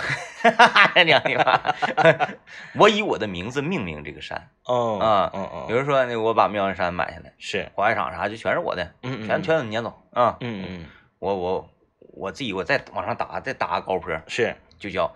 [1.03, 1.75] 两句话，
[2.79, 4.49] 我以我的名字命名这个山。
[4.65, 5.65] 哦啊嗯嗯。
[5.67, 7.71] 比如说，那我把妙音山买下来，是。
[7.75, 10.37] 滑雪场啥就全是我的，嗯嗯全全都撵走啊。
[10.39, 10.85] 嗯嗯
[11.19, 14.55] 我我我自己我再往上打，再打个高坡，是。
[14.79, 15.13] 就叫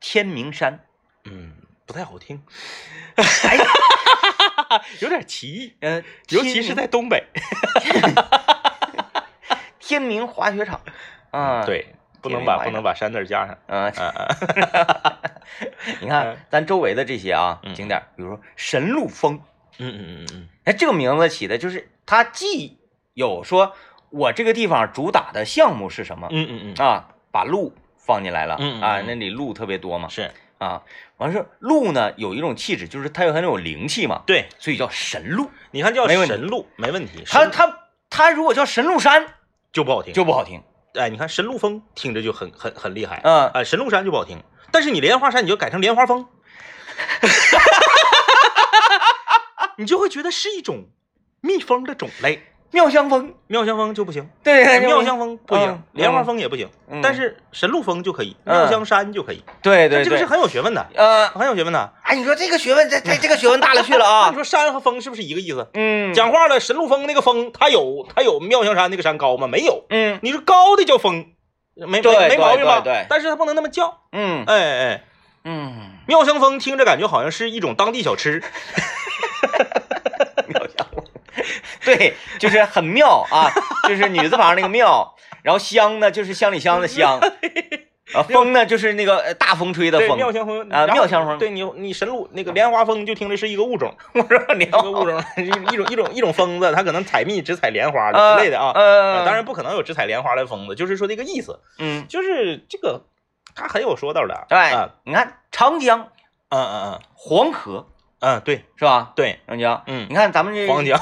[0.00, 0.80] 天明山。
[1.24, 1.52] 嗯
[1.86, 2.42] 不太好听，
[3.14, 3.56] 哎，
[5.00, 7.24] 有点奇异，嗯，尤其是在东北，
[9.86, 10.80] 天明滑雪场。
[11.30, 11.86] 啊。，对，
[12.20, 15.16] 不能把不能把山字儿加上，嗯、嗯嗯
[16.02, 16.36] 你看嗯。
[16.50, 17.72] 咱周围的这些啊嗯。
[17.74, 19.40] 景点，比如说神鹿峰，
[19.78, 20.48] 嗯嗯嗯嗯。
[20.64, 22.78] 哎，这个名字起的就是它既
[23.14, 23.74] 有说
[24.10, 26.84] 我这个地方主打的项目是什么嗯嗯嗯。
[26.84, 28.82] 啊，把鹿放进来了啊，嗯嗯。
[28.82, 30.08] 嗯那里鹿特别多嘛。
[30.08, 30.32] 是。
[30.58, 30.82] 啊，
[31.18, 35.50] 完事鹿呢有一种气质，就是它有很有灵气嘛，对，所以叫神鹿。
[35.70, 39.26] 你看叫神鹿没问题，它它它如果叫神鹿山
[39.72, 40.62] 就不好听，就不好听，
[40.94, 43.48] 哎，你看神鹿峰听着就很很很厉害，嗯。
[43.50, 46.26] 啊，神鹿山就不好听，但是你莲花山你就改成莲花峰，
[49.76, 50.86] 你就会觉得是一种
[51.40, 52.42] 蜜蜂的种类。
[52.72, 59.42] 妙香风，妙香风就不行，对，妙香风不行嗯，莲花风也不行，嗯但是神鹿峰就可以，嗯妙香山就可以。
[59.62, 61.92] 对对对这个是，很有学问的，呃，很有学问的。
[62.02, 65.68] 哎，你说这个学问，这这这个学问大了去了啊 你，说山和峰是不是一个意思？
[65.74, 69.46] 嗯，讲话了，神鹿峰那个峰，它有它有妙香山那个山高吗？
[69.46, 69.84] 没有。
[69.90, 71.26] 嗯你说高的叫峰，
[71.74, 72.80] 没对没没毛病吧？
[72.84, 74.02] 对但是它不能那么叫。
[74.12, 75.04] 嗯哎哎，
[75.44, 78.42] 嗯，妙香风听着感觉好像是一种当地小吃。
[80.48, 80.85] 妙香峰，
[81.84, 83.50] 对，就是很妙啊，
[83.88, 87.18] 就是女字旁那个妙，然后香呢就是乡里乡的乡，
[88.14, 91.38] 啊，风呢就是那个呃大风吹的，风，妙香风啊妙香风。
[91.38, 98.72] 对你你神鹿那个莲花风就听的是一个物种， 我说你一个物种，一一种一种一种疯子，他可能采蜜只采莲花的呃之类的啊。
[98.74, 103.02] 呃，当然不可能有只采莲花的疯子，就是说这个意思，嗯，就是这个
[103.54, 104.46] 他很有说道的。
[104.48, 106.08] 对啊，，你看长江、
[106.50, 107.00] 嗯嗯。
[107.18, 107.88] 黄河
[108.20, 108.64] 嗯嗯，对。
[108.76, 109.12] 是吧？
[109.14, 110.06] 对，长江，嗯。
[110.08, 110.98] 你，看咱们这黄江、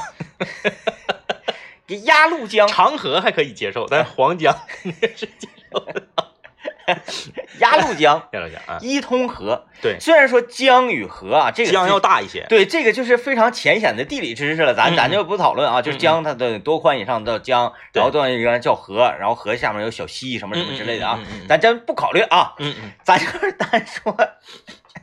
[1.87, 6.01] 这鸭绿江，长河还可以接受，但是黄江 那是接受不了。
[7.59, 12.45] 鸭绿 江、鸭绿江啊，伊通河，对，虽然说江与河啊，这个江要大一些。
[12.47, 14.95] 对，这个就是非常浅显的地理知识了，咱嗯。
[14.95, 15.81] 咱就不讨论啊。
[15.81, 15.99] 就是嗯。
[15.99, 22.91] 江它的多宽以上叫江，然后多宽以上叫河，然后河下面有小溪什么什么之类的啊咱真不考虑啊，嗯嗯。
[23.03, 24.15] 咱就是单说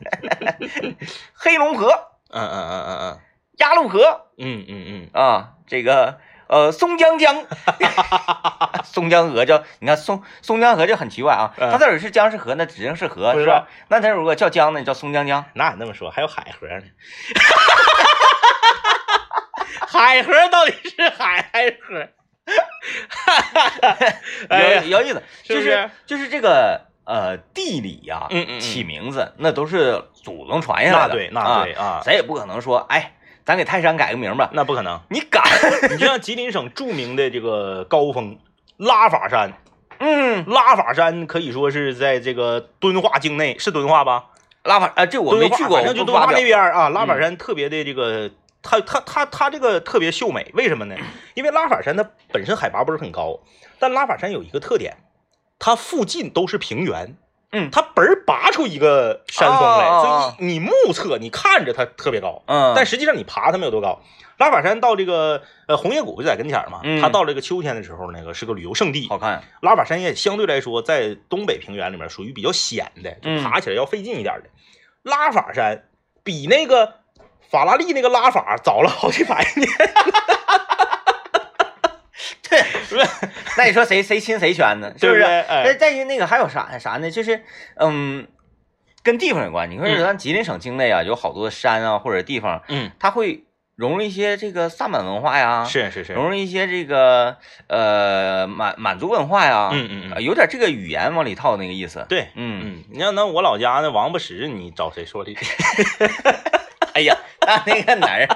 [1.33, 1.91] 黑龙河、
[2.29, 3.19] 嗯嗯嗯嗯嗯
[3.57, 7.45] 鸭绿河嗯嗯嗯啊，这个呃松江江，
[8.83, 13.67] 松江河叫你看松松江河就很奇怪啊，嗯它到底是江是河那指定是河是吧？
[13.89, 15.45] 那它如果叫江呢，你叫松江江。
[15.53, 16.83] 那你那么说，还有海河呢？
[19.87, 22.07] 海河到底是海还是河？
[23.09, 33.13] 哈哈有有意思，就是是就是这个呃地理呀、嗯嗯嗯起名字那都是祖宗传下来的，那对，那对啊，咱也不可能说，哎，
[33.45, 34.99] 咱给泰山改个名吧，那不可能。
[35.09, 35.43] 你敢？
[35.91, 38.37] 你就像吉林省著名的这个高峰
[38.77, 39.53] 拉法山，
[39.99, 44.25] 嗯，拉法山可以说是在这个敦化境内，是敦化吧？
[44.63, 50.95] 拉法啊，这我没去过，反正就敦化那边啊，拉法嗯山特别的这个，它它它它这个特别秀美，为什么呢？
[51.33, 53.37] 因为拉法山它本身海拔不是很高，
[53.77, 54.95] 但拉法山有一个特点，
[55.65, 57.15] 它附近都是平原，
[57.53, 57.71] 嗯。
[57.71, 64.01] 它嘣儿拔出一个山峰来，所以你目测你看着它特别高，嗯，但实际上你爬它没有多高。
[64.39, 67.01] 拉法山到这个呃红叶谷就在跟前儿嘛，嗯。
[67.01, 73.41] 它到这个秋天的时候，那个是个旅游胜地，好看，拉法山也相对来说在东北平原里面属于比较险的，就嗯。
[73.41, 74.49] 爬起来要费劲一点的。
[75.03, 75.85] 拉法山
[76.25, 76.95] 比那个
[77.49, 79.67] 法拉利那个拉法早了好几百年，
[82.89, 83.03] 对，
[83.57, 84.93] 那你说谁谁亲谁圈呢？
[84.99, 85.21] 是不是？
[85.21, 87.09] 再哎，再一个那个还有啥啥呢？
[87.09, 87.43] 就是
[87.75, 88.27] 嗯，
[89.03, 89.69] 跟地方有关。
[89.69, 93.43] 你说嗯咱吉林省境内啊，有好多山啊或者地方，嗯，它会
[93.75, 97.37] 融入一些这个萨满文化呀，是是是，融入一些这个
[97.67, 102.05] 呃满满族文化呀，嗯嗯嗯呃有点这个语言往里套那个意思。
[102.07, 105.35] 对，嗯，嗯，你要那我老家那王八石，你找谁说理？
[106.93, 108.27] 哎呀，那那个哪儿，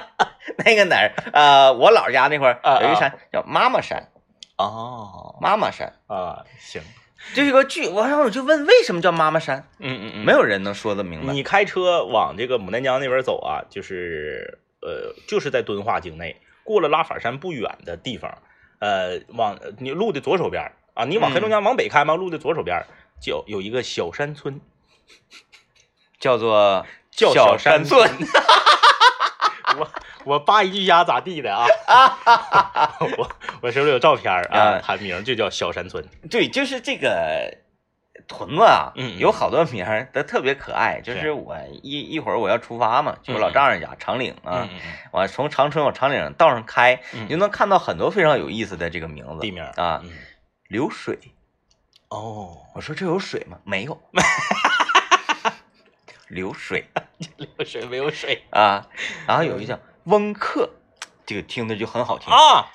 [0.64, 4.08] 那个哪儿，呃，我姥儿家那块儿啊有一山叫妈妈山，
[4.56, 6.82] 哦妈妈山，啊，行，
[7.34, 7.88] 这是个剧。
[7.88, 11.32] 我我就问为什么叫妈妈山，嗯嗯嗯，没有人能说得明白。
[11.32, 18.38] 你开车往这个牡丹江那边走啊，就是呃，就是在敦化境内，过了拉法山不远的地方，
[18.78, 22.86] 呃，往你路的左手边啊，你往黑龙江往北开嘛，路的左手边儿
[23.20, 24.60] 就有一个小山村，
[26.18, 28.10] 叫做叫小山村。
[29.78, 29.88] 我
[30.28, 31.66] 我扒一句鸭咋地的啊？
[33.16, 33.30] 我
[33.62, 36.06] 我手里有照片儿啊啊，它名就叫小山村。
[36.30, 37.56] 对，就是这个
[38.26, 41.00] 屯子啊，有好多名儿都特别可爱。
[41.00, 44.68] 就是是我一一会儿我要出发嘛，去我老丈人家长岭啊
[45.12, 50.02] 我从长春往长岭道上开，嗯你就能看到很多非常有意思的这个名字地名啊。
[50.04, 50.10] 嗯
[50.68, 51.18] 流水，
[52.10, 53.56] 哦，我说这有水吗？
[53.64, 53.98] 没有，
[56.28, 56.84] 流水
[57.38, 58.86] 流水没有水啊。
[59.26, 60.70] 然后有一个叫翁客，
[61.26, 62.66] 这个听着就很好听，啊。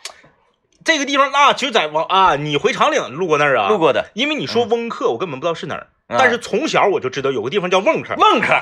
[0.86, 3.70] 这个地方啊，就在往啊，你回长岭路过那儿啊？
[3.70, 4.12] 路过的。
[4.14, 8.16] 因为你说翁客，我根本不知道是哪儿，嗯但是从小我就知道有个地方叫翁客。
[8.16, 8.60] 翁客，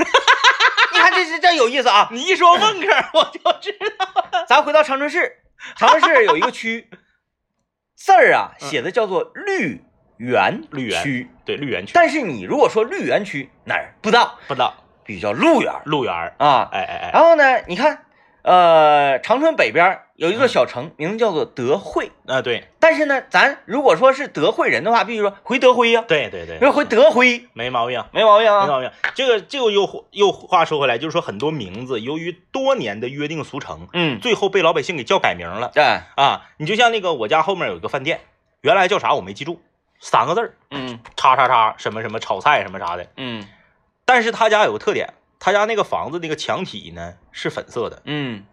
[0.94, 2.08] 你看这是这有意思啊！
[2.12, 2.88] 你一说翁客，
[3.20, 4.46] 我就知道。
[4.48, 5.38] 咱回到长春市，
[5.76, 6.90] 长春市有一个区，
[7.98, 9.84] 字儿啊嗯写的叫做绿
[10.18, 16.14] 园绿园区，对，绿园区但是你如果说绿园区哪儿不知道，不知道，必须叫鹿园鹿园。
[16.38, 16.70] 啊。
[16.72, 18.06] 哎哎哎，然后呢，你看，
[18.44, 22.12] 呃，长春北边有一座小城，名字叫做德惠。
[22.28, 28.04] 啊对但是呢，咱如果说是德惠人的话，必须说回德辉呀、对对对，要回德辉，没毛病。
[28.12, 28.66] 没毛病啊。
[28.66, 35.84] 没毛病，这个这个又又话说回来，就是说很多名字由于多年的约定俗成，嗯，最后被老百姓给叫改名了对，
[36.16, 36.48] 啊！
[36.58, 38.22] 你就像那个我家后面有一个饭店，
[38.62, 39.62] 原来叫啥我没记住，
[40.00, 43.48] 三个字儿，嗯叉叉叉什么什么炒菜什么啥的，嗯
[44.06, 48.46] 但是他家有个特点，他家那个房子那个墙体呢是粉色的，嗯，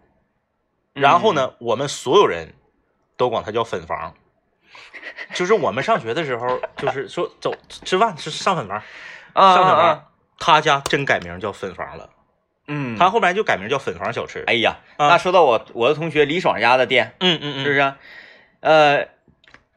[0.93, 2.55] 然后呢，我们所有人
[3.15, 4.15] 都管他叫粉房。
[5.33, 8.81] 就是我们上学的时候，就是说走吃饭是上粉房，
[9.33, 10.05] 啊上粉房。
[10.39, 12.09] 他家真改名叫粉房了，
[12.67, 14.43] 嗯，他后面就改名叫粉房小吃。
[14.47, 17.97] 哎呀，啊那说到我我的同学李爽家的店，嗯嗯嗯，是不是啊？
[18.61, 19.07] 呃，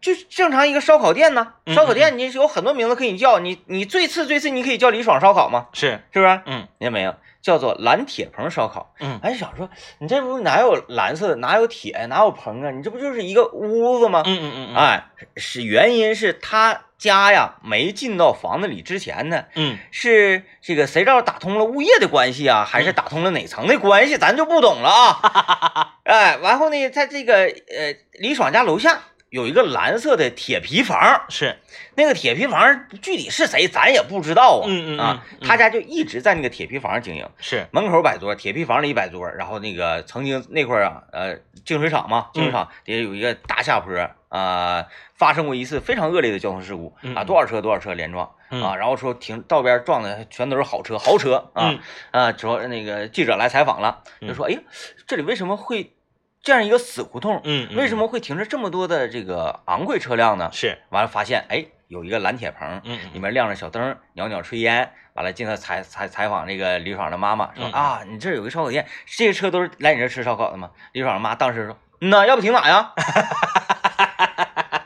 [0.03, 5.69] 就是正常一个烧烤店呢，嗯烧烤店你有很多名字可以叫，你你最次最次你可以叫李爽烧烤吗？
[5.73, 6.41] 是，是不是？
[6.45, 7.15] 嗯你看没有？
[7.41, 8.95] 叫做蓝铁棚烧烤。
[9.01, 12.71] 嗯哎，想说你这不哪有蓝色的，哪有铁，哪有棚啊？
[12.71, 14.23] 你这不就是一个屋子吗？
[14.27, 15.05] 嗯嗯嗯嗯，哎，
[15.37, 25.95] 是原因是他家呀没进到房子里之前呢，嗯是这个谁知道打通了物业的关系啊，还是打通了哪层的关系，咱就不懂了啊。
[26.07, 29.01] 哎，然后呢，在这个呃李爽家楼下
[29.33, 31.57] 有一个蓝色的铁皮房，是，
[31.95, 34.69] 那个铁皮房具体是谁咱也不知道啊。
[34.69, 43.91] 嗯嗯嗯啊，嗯他家就一直在那个铁皮房经营，是，门口摆桌，铁皮房里一摆桌，然后那个曾经那块儿啊，呃，净水厂嘛，净水厂底下有一个大下坡
[44.29, 51.81] 啊、发生过一次非常恶劣的交通事故啊，多少车多少车连撞嗯啊，然后说停道边撞的全都是好车豪车啊嗯。
[52.11, 54.61] 啊，之后那个记者来采访了，就说哎呀，
[55.07, 55.95] 这里为什么会
[56.43, 57.41] 这样一个死胡同？
[57.45, 60.51] 嗯，嗯为什么会停着这么多的这个昂贵车辆呢？
[60.53, 60.77] 是？
[60.91, 64.93] 完了发现哎，有一个蓝铁棚，嗯里面亮着小灯，袅袅炊烟。
[65.15, 70.71] 完了，进来采采采访这个李爽的妈妈，说嗯啊，你这儿有个烧烤店，这些车都是来你这儿吃烧烤的吗？
[70.93, 72.93] 李爽的妈当时说，嗯呐，要不停哪呀？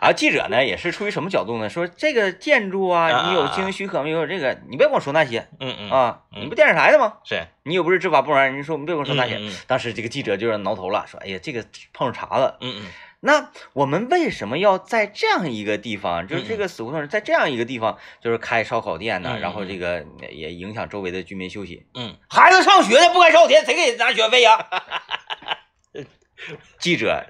[0.07, 1.69] 然后记者呢也是出于什么角度呢？
[1.69, 4.25] 说这个建筑啊，啊你有经营许可没有？
[4.25, 7.15] 这个你别跟我说那些嗯嗯，啊，嗯你不电视台的吗？
[7.25, 9.41] 是你又不是执法部门，你说你别跟我说那些。
[9.67, 12.55] 当时这个记者就是挠头了，说哎呀，这个碰上茬子。
[12.61, 12.87] 嗯嗯
[13.19, 19.37] 那我们为什么要在这样一个地方，就是嗯这个死胡同，在这样一个地方，就是开烧烤店呢？
[19.41, 21.85] 然后这个也影响周围的居民休息。
[21.95, 24.65] 嗯孩子上学呢，不开烧烤店，谁给拿学费呀？
[26.79, 27.27] 记者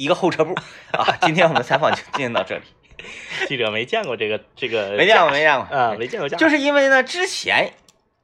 [0.00, 0.54] 一个后撤步
[0.92, 1.18] 啊！
[1.22, 2.62] 今天我们采访就进行到这里，
[2.98, 3.04] 嗯，
[3.46, 5.76] 记者没见过这个这个， 没见过，没见过。
[5.76, 7.72] 啊，没见过，就是因为呢，之前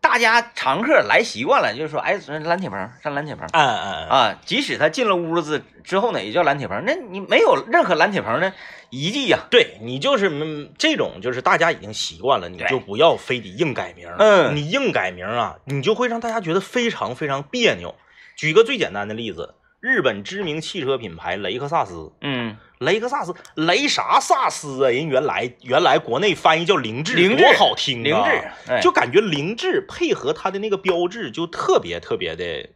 [0.01, 3.47] 大家常客来习惯了，就是说，哎，蓝铁棚上蓝铁棚。
[3.53, 8.53] 嗯嗯嗯啊，即使他进了屋子之后呢，也叫蓝铁棚，那你没有任何蓝铁棚的
[8.91, 14.09] 遗迹呀、对你就是嗯这种，就是大家已经习惯了，你就不要非得硬改名。
[14.19, 14.55] 嗯。
[14.57, 17.95] 你硬改名啊，你就会让大家觉得非常非常别扭。
[18.37, 19.55] 举个最简单的例子，
[19.87, 24.91] 日本知名汽车品牌雷克萨斯，嗯，雷克萨斯，雷啥萨斯啊？
[24.91, 28.03] 人原来原来国内翻译叫凌志，凌志多好听啊！
[28.03, 28.81] 凌志，哎。
[28.81, 32.69] 就感觉凌志配合它的那个标志就特别特别的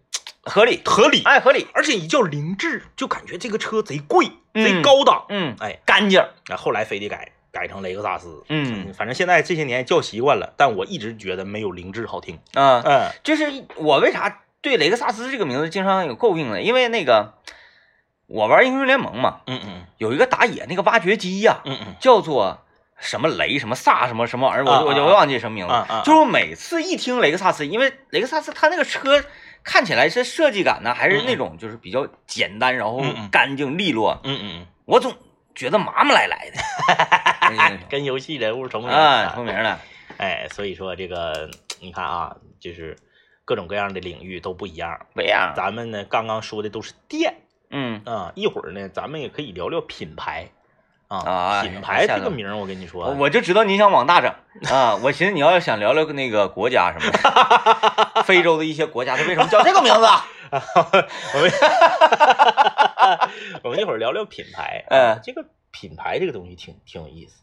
[0.45, 5.27] 合理，合理，哎，合理，而且一叫凌志，就感觉这个车贼贵，嗯贼高档。
[5.31, 8.45] 嗯，哎，干净，啊，后来非得改改成雷克萨斯。
[8.51, 8.95] 嗯。
[8.95, 12.39] 反正现在这些年叫习惯了，但我一直觉得没有凌志好听。
[12.55, 13.11] 嗯，嗯。
[13.25, 16.61] 就是我为啥对雷克萨斯这个名字经常有诟病的？
[16.63, 17.35] 因为那个
[18.27, 22.65] 我玩英雄联盟嘛，嗯嗯有一个打野那个挖掘机呀、嗯嗯叫做
[22.99, 25.73] 什么雷什么萨什么什么玩意儿，我我就我忘记什么名字。
[25.73, 29.25] 啊啊啊就是每次一听雷克萨斯，因为雷克萨斯它那个车
[29.65, 33.03] 看起来是设计感呢，还是那种就是比较简单，然后
[33.33, 35.15] 干净利落，嗯嗯我总
[35.55, 36.61] 觉得麻麻赖赖的。
[37.51, 39.81] 嗯， 跟游戏人物重名啊，重名了。
[40.19, 41.51] 哎，所以说这个
[41.81, 42.97] 你看啊，就是
[43.51, 45.07] 各种各样的领域都不一样。
[45.13, 45.53] 不一样。
[45.57, 47.35] 咱们呢刚刚说的都是店
[47.71, 50.49] 嗯啊，一会儿呢咱们也可以聊聊品牌
[51.09, 51.19] 啊。
[51.19, 54.33] 啊品牌这个名儿，我跟你说，我我就知道你想往大整
[54.73, 54.95] 啊！
[55.03, 60.25] 我寻思你要想聊聊那个国家什么的，非洲的一些国家，它为什么叫这个名字啊？
[61.35, 61.51] 我们
[63.65, 64.85] 我们一会儿聊聊品牌。
[64.91, 67.43] 嗯啊，这个品牌这个东西挺挺有意思，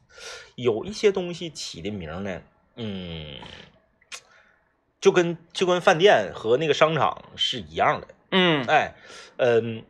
[0.55, 2.41] 有一些东西起的名呢，
[2.75, 3.35] 嗯，
[5.07, 8.07] 就跟就跟饭店和那个商场是一样的。
[8.31, 8.93] 嗯，哎，
[9.37, 9.83] 嗯，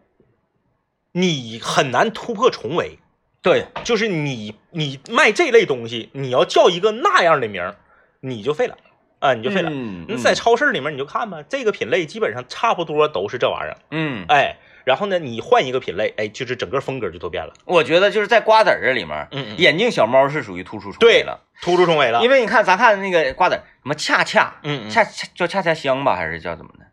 [1.11, 2.99] 你很难突破重围，
[3.41, 7.77] 对，就是你你卖这类东西，你要叫一个那样的名儿，
[8.19, 8.77] 你就废了
[9.17, 9.71] 啊，你就废了。
[9.73, 14.57] 嗯你在超市里面你就看吧，这个品类基本上差不多都是这玩意儿，嗯，哎，
[14.87, 22.21] 然后呢，你换一个品类，哎，就是整个风格就都变了，我觉得就是在瓜子儿这里面，嗯嗯眼镜小猫是属于突出重对围了，突出重围了。
[22.23, 26.85] 因为你看咱看那个瓜子儿，什么恰恰，嗯嗯恰恰叫恰恰香吧，还是叫怎么的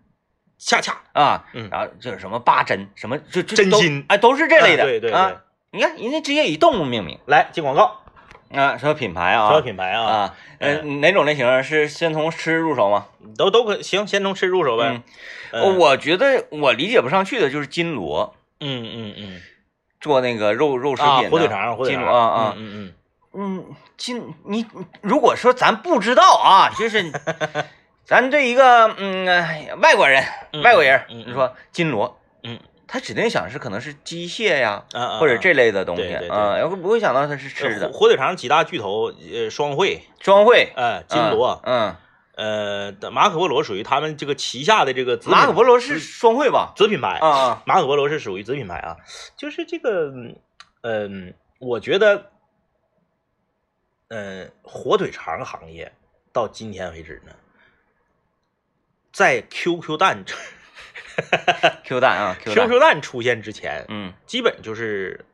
[0.59, 1.45] 恰恰啊？
[1.53, 5.43] 嗯然后就是什么八珍，什么就就都真心哎，都是这类的，啊对对对啊。
[5.71, 8.04] 你看人家直接以动物命名来进广告，
[8.53, 13.07] 啊，说品牌啊，说品牌啊，啊，呃，哪种类型是先从吃入手吗？
[13.37, 14.85] 都都可行，先从吃入手呗。
[14.89, 15.03] 嗯。
[15.53, 15.79] 嗯。
[15.79, 18.35] 我觉得我理解不上去的就是金锣。
[18.61, 19.41] 嗯嗯嗯。
[20.01, 22.03] 做那个肉肉食啊，品的火腿肠，火腿肠。
[22.03, 22.93] 金锣啊啊，嗯嗯。
[23.37, 23.65] 嗯，
[23.97, 24.65] 金你
[25.01, 27.11] 如果说咱不知道啊，就是
[28.05, 30.23] 咱对一个嗯哎外国人
[30.53, 34.85] 嗯外国人，嗯嗯你说金锣，嗯，他指定想是可能是机械呀，
[35.19, 37.93] 或者这类的东西啊，要不不会想到它是吃呃的。
[37.93, 41.97] 火腿肠几大巨头，呃，双汇，双汇，呃，金锣，嗯，
[42.37, 46.73] 呃，马可波罗属于他们这个旗下的这个马可波罗是双汇吧？
[46.77, 48.97] 子品牌啊啊，马可波罗是属于子品牌啊，
[49.37, 50.13] 就是这个，
[50.83, 52.31] 嗯、我觉得，
[54.09, 55.93] 嗯、火腿肠行业
[56.33, 57.33] 到今天为止呢，
[59.13, 60.25] 在 QQ 蛋
[61.85, 65.25] Q 蛋啊，Q 蛋，QQ 蛋出现之前，嗯基本就是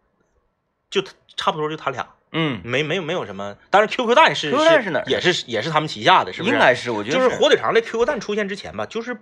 [0.90, 1.02] 就
[1.36, 6.54] 差不多就他俩，嗯，没没有没有什么，当然 QQ 蛋是 QQ 蛋是哪儿也是也是他们旗下的，是不是？
[6.54, 9.18] 应该是，我觉得就是火腿肠的 QQ 蛋出现之前吧，就是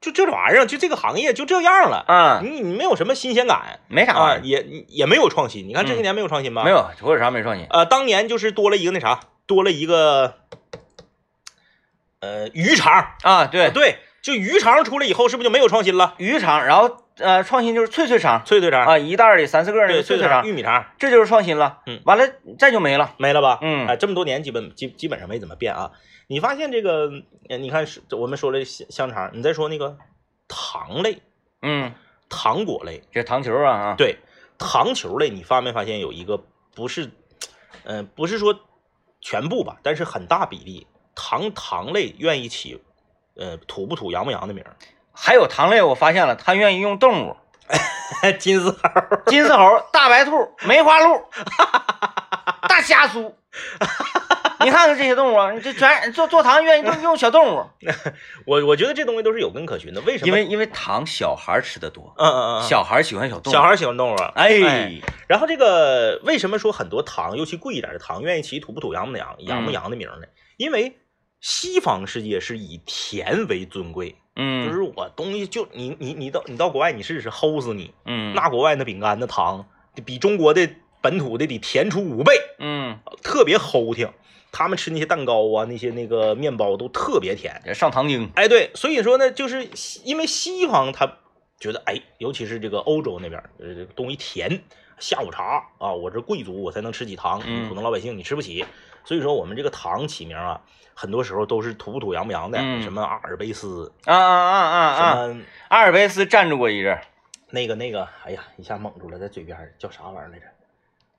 [0.00, 2.04] 就这玩意儿，就这个行业就这样了。
[2.06, 5.66] 啊，你你没有什么新鲜感啊，没啥也也没有创新。
[5.66, 6.62] 你看这些嗯年没有创新吧？
[6.64, 6.70] 没。
[6.70, 10.34] 有火腿肠没创新，呃，当年就是多了一个那啥，多了一个
[12.20, 13.14] 呃鱼肠。
[13.22, 16.14] 啊，对，对，就鱼肠出来以后，是不是就没有创新了？
[16.18, 21.78] 鱼肠，然后呃，创新就是脆脆肠脆脆肠，啊，一袋儿里三四个那对，个脆脆肠，玉米肠这就是创新了。
[21.86, 22.26] 嗯完了
[22.58, 23.14] 再就没了。
[23.18, 23.60] 没了吧？
[23.62, 25.92] 嗯哎，这么多年基本基基本上没怎么变啊。
[26.26, 27.08] 你发现这个，
[27.48, 29.96] 呃你看是我们说了香香肠，你再说那个
[30.48, 31.22] 糖类、
[31.62, 31.92] 嗯，
[32.28, 34.16] 糖果类，这糖球啊啊，对，
[34.58, 36.42] 糖球类，你发没发现有一个
[36.74, 37.12] 不是，
[37.84, 38.58] 呃，不是说
[39.20, 42.82] 全部吧，但是很大比例糖糖类愿意起，
[43.36, 44.76] 呃，土不土、洋不洋的名儿。
[45.12, 47.36] 还有糖类，我发现了，他愿意用动物，
[48.38, 48.78] 金丝猴，
[49.26, 51.22] 金丝猴、大白兔、梅花鹿、
[52.68, 53.32] 大虾酥。
[54.60, 57.64] 你看看这些动物啊，你这全做做糖愿意用用小动物，
[58.46, 60.00] 我我觉得这东西都是有根可循的。
[60.00, 60.28] 为什么？
[60.28, 63.54] 因为因为糖小孩吃的多，嗯嗯嗯，小孩喜欢小动物。
[63.54, 64.32] 小孩喜欢动物啊。
[64.34, 70.26] 哎，然后这个为什么说很多糖，尤其贵一点的糖，愿意起土不土洋不洋洋不洋的名呢？
[70.56, 70.98] 因为
[71.48, 79.64] 西方世界是以甜为尊贵，嗯，就是我东西就你你你到你到国外你试试齁死你，嗯，那国外那饼干那糖
[80.04, 80.68] 比中国的
[81.00, 84.10] 本土的得甜出五倍，嗯，特别齁挺。
[84.50, 88.28] 他们吃那些蛋糕啊，那些那个面包都特别甜，上糖精。
[88.34, 89.68] 哎，对，所以说呢，就是
[90.02, 91.18] 因为西方他
[91.60, 94.64] 觉得，哎，尤其是这个欧洲那边，呃，东西甜，
[94.98, 98.64] 下午茶啊，我这贵族我才能吃起糖，嗯普通老百姓你吃不起。
[99.06, 100.60] 所以说我们这个糖起名啊，
[100.92, 105.26] 很多时候都是土不土洋不洋的，嗯什么阿尔卑斯，啊啊啊啊啊！
[105.28, 107.02] 什么阿尔卑斯站住过一阵儿，
[107.48, 110.46] 那个那个，哎呀，一下蒙住了，在嘴边儿叫啥玩意儿来着？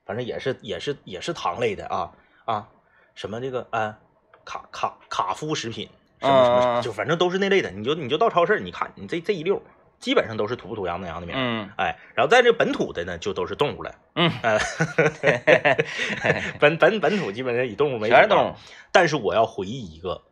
[0.06, 2.12] 反正也是也是也是糖类的啊
[2.44, 2.68] 啊，
[3.14, 3.98] 什么这个啊。
[4.44, 5.86] 卡卡卡夫食品
[6.22, 7.70] 什么什么什么，就反正都是那类的。
[7.70, 9.60] 你就你就到超市，你看你这这一溜，
[9.98, 11.34] 基本上都是土不土洋不洋的名。
[11.36, 13.94] 嗯，哎，然后在这本土的呢，就都是动物了。
[14.14, 14.58] 嗯，呃，
[16.60, 18.14] 本 本本土基本上以动物为主。
[18.14, 18.54] 全是动物。
[18.92, 20.22] 但是我要回忆一个，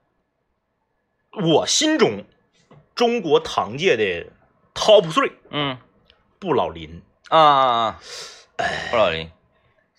[1.32, 2.24] 我心中
[2.94, 4.30] 中国糖界的
[4.74, 5.78] top three，嗯
[6.38, 7.02] 不老林。
[7.28, 8.00] 啊啊啊！
[8.90, 9.30] 不老林，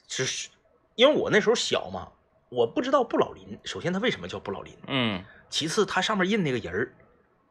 [0.07, 0.49] 就是
[0.95, 2.09] 因为我那时候小嘛。
[2.49, 4.73] 我不知道不老林，首先它为什么叫不老林？
[4.87, 6.93] 嗯，其次它上面印那个人儿，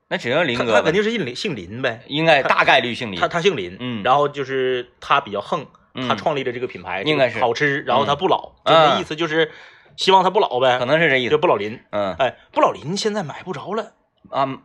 [0.08, 3.18] 那只能林哥，他肯定是姓林，姓林呗，应该大概率姓林。
[3.18, 5.66] 他他姓林，嗯，然后就是他比较横，
[6.08, 9.50] 他创立了这个品牌，应该是好吃，然后他不老，嗯就那意思就是
[9.96, 13.92] 希望他不老呗，可能是这意思，就不老林，嗯，哎，不老林现在买不着了
[14.30, 14.58] 啊。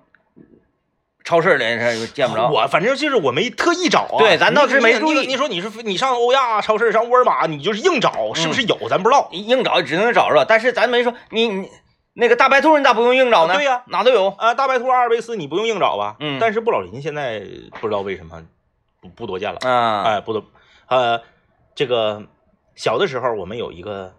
[1.24, 4.18] 超市里是见不着，我反正就是我没特意找啊。
[4.18, 5.28] 对，咱倒是没注意。
[5.28, 8.76] 你说你是你上欧亚超市、上沃尔玛，你就是硬找，是不是有？
[8.90, 9.30] 咱不知道。
[9.32, 11.70] 硬找只能找着，但是咱没说你你
[12.14, 13.54] 那个大白兔，你咋不用硬找呢？
[13.56, 14.54] 对呀，哪都有啊。
[14.54, 16.18] 大白兔、阿尔卑斯你不用硬找吧？
[16.20, 16.38] 嗯。
[16.40, 17.42] 但是布老林现在
[17.80, 18.44] 不知道为什么
[19.02, 20.04] 不不多见了啊。
[20.04, 20.44] 哎，不多。
[20.88, 21.22] 呃，
[21.74, 22.24] 这个
[22.76, 24.14] 小的时候我们有一个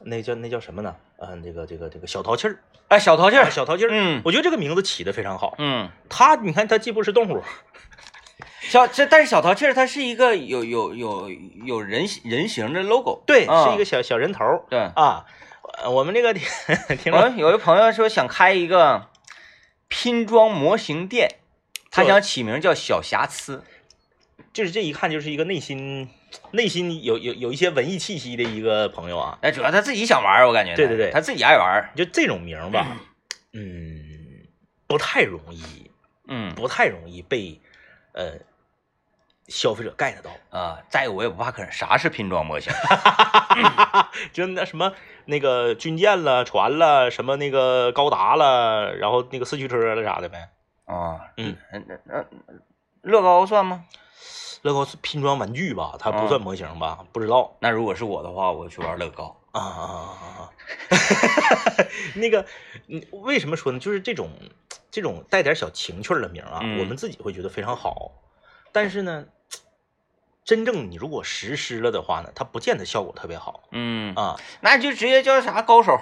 [0.00, 0.96] 那叫那叫什么呢？
[1.18, 2.58] 嗯，这个这个这个小淘气儿。
[2.88, 7.42] 哎，小淘气儿，小淘气儿，嗯，我觉得这个名字起的非常好，嗯，它你看它既不是动物，
[8.62, 11.28] 小这但是小淘气儿它是一个有有有
[11.64, 15.24] 有人人形的 logo，对，是一个小小人头，对啊，
[15.84, 19.10] 我们这个听我有一朋友说想开一个
[19.88, 21.36] 拼装模型店，
[21.90, 23.62] 他想起名叫小瑕疵，
[24.52, 26.08] 就是这一看就是一个内心
[26.52, 32.96] 内心有有有一些文艺气息的一个朋友啊，哎，主要他自己想玩，我感觉，对对对，他自己爱玩，就这种名吧，
[33.52, 34.46] 嗯，
[34.86, 35.90] 不太容易，
[36.26, 37.60] 嗯，不太容易被
[38.12, 38.32] 呃
[39.46, 40.78] 消费者 get 到啊。
[40.88, 42.72] 再一个，我也不怕坑，啥是拼装模型？
[44.32, 44.92] 就那什么
[45.26, 50.48] 那个军舰了、船了，什么那个高达了，然后那个四驱车了啥的呗。
[50.86, 52.24] 啊，嗯，那那
[53.02, 53.84] 乐高算吗？
[54.62, 57.04] 乐高是拼装玩具吧，它不算模型吧？
[57.12, 57.56] 不知道。
[57.60, 60.50] 那如果是我的话，我去玩乐高啊啊啊啊！
[62.16, 62.44] 那个，
[63.10, 63.78] 为什么说呢？
[63.78, 64.30] 就是这种
[64.90, 68.12] 这种带点小情趣的名啊，嗯、我们自己会觉得非常好。
[68.72, 69.24] 但是呢，
[70.46, 73.64] 真正你如果实施了的话呢，它不见得效果特别好。
[73.72, 74.14] 嗯。
[74.14, 75.98] 啊，那就直接叫啥高手，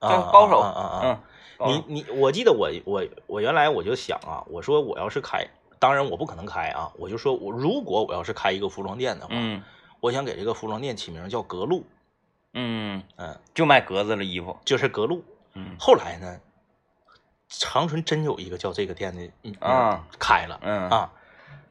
[0.00, 0.60] 叫高手。
[0.60, 1.20] 啊啊啊！
[1.66, 5.44] 你你，我记得我我我原来我就想啊，我说我要是开。
[5.80, 9.62] 当然我不可能开啊，我就说我如果我要是开一个服装店的话，嗯，
[10.00, 11.84] 我想给这个服装店起名叫格路，
[12.52, 13.02] 嗯。
[13.16, 15.24] 嗯，就卖格子的衣服，就是格路。
[15.54, 16.38] 嗯，后来呢，
[17.48, 20.90] 长春真有一个叫这个店的，嗯啊，开了，嗯。
[20.90, 21.10] 啊，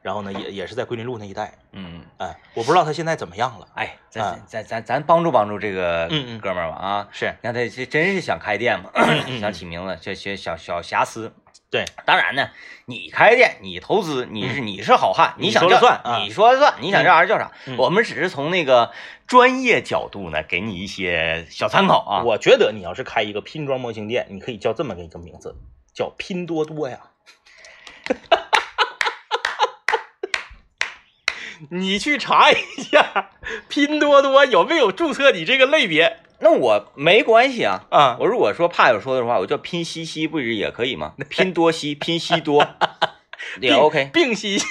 [0.08, 6.08] 然后呢也也是在桂林路那一带，嗯，哎，我不知道他现在怎么样了，哎，咱咱咱咱帮助帮助这个
[6.40, 11.30] 哥们儿吧啊，是，你看他这真是想开店嘛，嗯 想起名字叫小小小瑕疵。
[11.70, 12.48] 对，当然呢，
[12.86, 17.52] 你开店，你投资，你是你是好汉，你想叫算，你说了算，你想这玩意儿叫啥？
[17.66, 17.76] 嗯。
[17.76, 18.90] 我们只是从那个
[19.26, 22.22] 专业角度呢，给你一些小参考啊。
[22.24, 25.54] 我觉得你要是开一个拼装模型店，你可以叫这么个一个名字，
[25.92, 26.98] 叫拼多多呀。
[31.70, 33.30] 你去查一下
[33.68, 36.18] 拼多多有没有注册你这个类别。
[36.40, 38.16] 那我没关系啊啊！
[38.20, 41.14] 我如果说怕有说的话，我叫拼夕夕，不是也可以吗？
[41.16, 42.64] 那 拼多西，拼夕多
[43.60, 44.10] 也 OK。
[44.12, 44.64] 并西西，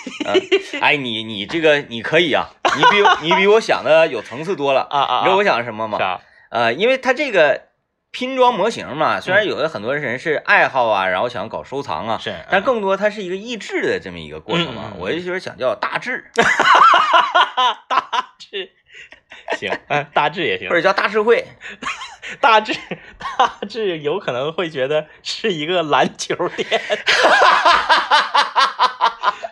[0.79, 5.19] 哎，你你这个你可以啊，你比你比我想的有层次多了啊啊！
[5.19, 5.97] 你知道我想什么吗？
[6.01, 6.21] 啊？
[6.49, 7.63] 呃，因为它这个
[8.17, 14.91] 拼装模型嘛，虽然有的很多人是爱好啊，然后想搞收藏啊，是，但更多它是一个益智的这么一个过程嘛。
[14.97, 16.25] 我就是想叫大智，
[17.87, 18.71] 大智
[19.55, 21.45] 行，嗯大智也行或，者叫大智慧。
[22.41, 22.73] 大智
[23.19, 26.67] 大智有可能会觉得是一个篮球店。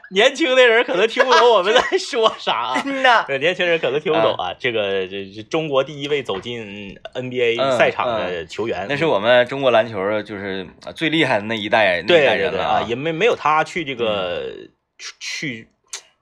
[0.12, 2.82] 年轻的人可能听不懂我们在 说啥啊。
[2.86, 4.53] 嗯呐，对，年轻人可能听不懂啊。
[4.60, 14.51] 这个这这中国第一位走进 NBA 嗯赛场的球员，那是我们中国篮球就是最厉害的那一代那一代人了啊，也没没有他去这个
[15.20, 15.68] 去，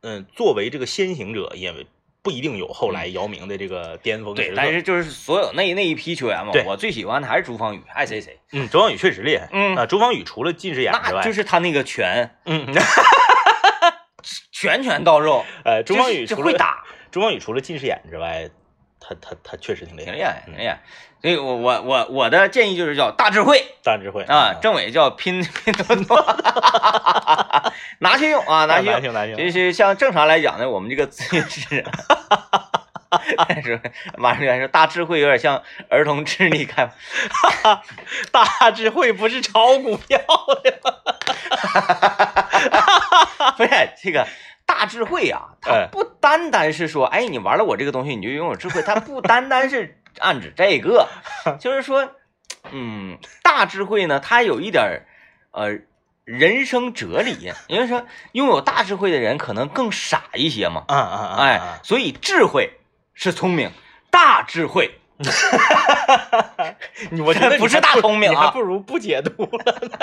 [0.02, 1.74] 嗯，作为这个先行者，也
[2.22, 8.40] 不一定有后来姚明的这个巅峰时对，但是就是所有那那一批球员嘛，我最喜欢的还是朱芳雨，爱谁谁。
[8.54, 9.50] 嗯，朱芳雨确实厉害。
[9.52, 9.76] 嗯。
[9.76, 12.38] 啊，朱芳雨除了近视眼之那外，就是他那个拳。
[12.46, 12.66] 嗯，
[14.51, 18.49] 拳拳到肉，呃，朱芳雨除了会，打，朱芳雨除了近视眼之外，
[18.99, 20.82] 他他他确实挺厉害，挺厉害，嗯挺厉害。
[21.21, 26.17] 所以我我我我的建议就是叫大智慧大智慧啊，政委叫拼拼多多，
[27.99, 28.93] 拿去用啊，拿去用。
[28.93, 29.38] 难听难听。
[29.38, 31.86] 就是像正常来讲呢，我们这个自信是，
[33.64, 33.80] 说
[34.18, 36.88] 马上就来说大智慧有点像儿童智力开
[37.30, 37.84] 发，
[38.32, 40.20] 大智慧不是炒股票
[40.64, 40.93] 的吗？
[43.57, 43.70] 不是
[44.01, 44.28] 这个
[44.66, 51.07] 大智慧啊，它哎不单单是说，哎，你玩了我这个东西你就拥有智慧，它不单单是暗指这个，
[51.59, 52.11] 就是说，
[52.72, 55.05] 嗯，大智慧呢，它有一点
[55.51, 55.80] 呃
[56.24, 61.36] 人生哲理，因为说拥有大智慧的人可能更傻一些嘛，啊啊啊！
[61.43, 62.72] 哎啊，所以智慧
[63.14, 63.72] 是聪明，
[64.09, 64.99] 大智慧
[67.11, 69.97] 你我觉得你 不是大聪明啊你还不如不解读了呢。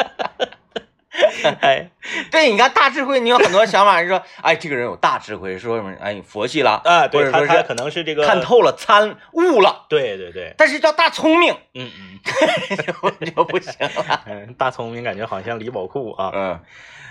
[1.61, 1.91] 哎
[2.31, 12.21] 对，你看大智慧，你有很多想法，是说，哎，这个人有大智慧，说什么，哎，佛系了，啊，或对他他者说是可能是这个看，透了，参悟了，对对对，但是叫大聪明嗯嗯
[12.77, 14.23] 就就不行了。
[14.27, 16.61] 嗯，大聪明感觉好像李宝库啊嗯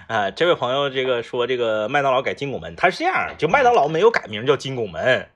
[0.08, 0.32] 啊！
[0.32, 5.30] 这位朋友这个说这个麦当劳改金拱门，他是这样，就麦当劳没有改名叫金拱门，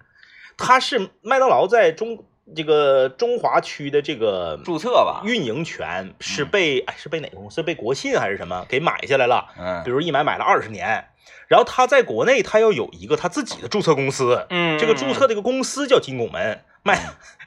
[0.57, 2.23] 他是麦当劳在中
[2.55, 7.63] 这个中华区的这个注册吧，运营权是被哎是被哪个公司？
[7.63, 8.65] 被国信还是什么？
[8.67, 9.47] 给买下来了？
[9.57, 9.81] 嗯。
[9.83, 11.05] 比如一买买了二十年，
[11.47, 16.63] 然后他在国内他要有一个他自己的注册公司，嗯，这个注册这个公司叫金拱门。
[16.83, 16.99] 麦。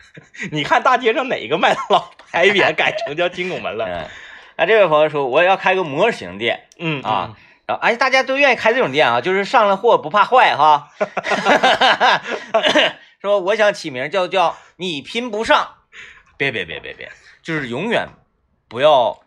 [0.50, 3.84] 你看大街上哪个麦当劳牌匾 改成叫金拱门了？
[3.84, 4.08] 嗯，
[4.56, 6.68] 那这位朋友说，我要开个模型店。
[6.78, 7.36] 嗯啊，
[7.66, 10.90] 然后哎，大家都愿意开这种店啊，就是上了货不怕坏哈。
[13.20, 15.74] 说我想起名叫叫你拼不上，
[16.36, 17.10] 别别别别别，
[17.42, 18.08] 就是永远
[18.68, 19.18] 不要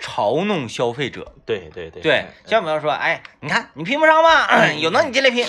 [0.00, 1.34] 嘲弄消费者。
[1.46, 5.46] 对对对对，像比方说，哎，你看你拼不上吧，有能你进来拼，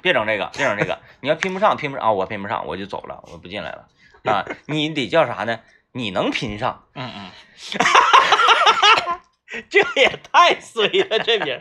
[0.00, 1.00] 别整这个，别整这个。
[1.20, 3.88] 你要拼不上，拼不上啊，我拼不上，我就走了，我不进来了
[4.30, 4.44] 啊。
[4.66, 5.58] 你得叫啥呢？
[5.90, 7.30] 你能拼上，嗯嗯，
[9.68, 11.58] 这也太衰了，这名。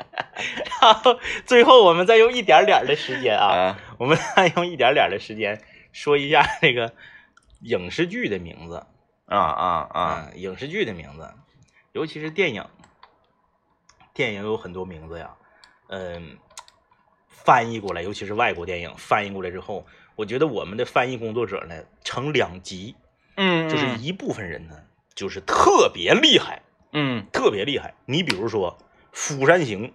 [0.81, 6.93] 然后最后我们再用一点点的时间啊，啊，我们再用一点点的时间说一下那个
[7.61, 8.85] 影视剧的名字
[9.25, 11.33] 啊啊啊，啊，影视剧的名字，
[11.91, 12.65] 尤其是电影，
[14.13, 15.35] 电影有很多名字呀，
[15.87, 16.37] 嗯，
[17.27, 19.85] 翻译过来，尤其是外国电影翻译过来之后，
[20.15, 22.95] 我觉得我们的翻译工作者呢，成两极，
[23.35, 24.75] 嗯，就是一部分人呢，
[25.15, 26.61] 就是特别厉害，
[26.93, 27.25] 嗯。
[27.33, 27.95] 特别厉害。
[28.05, 28.77] 你比如说
[29.11, 29.87] 《釜山行》，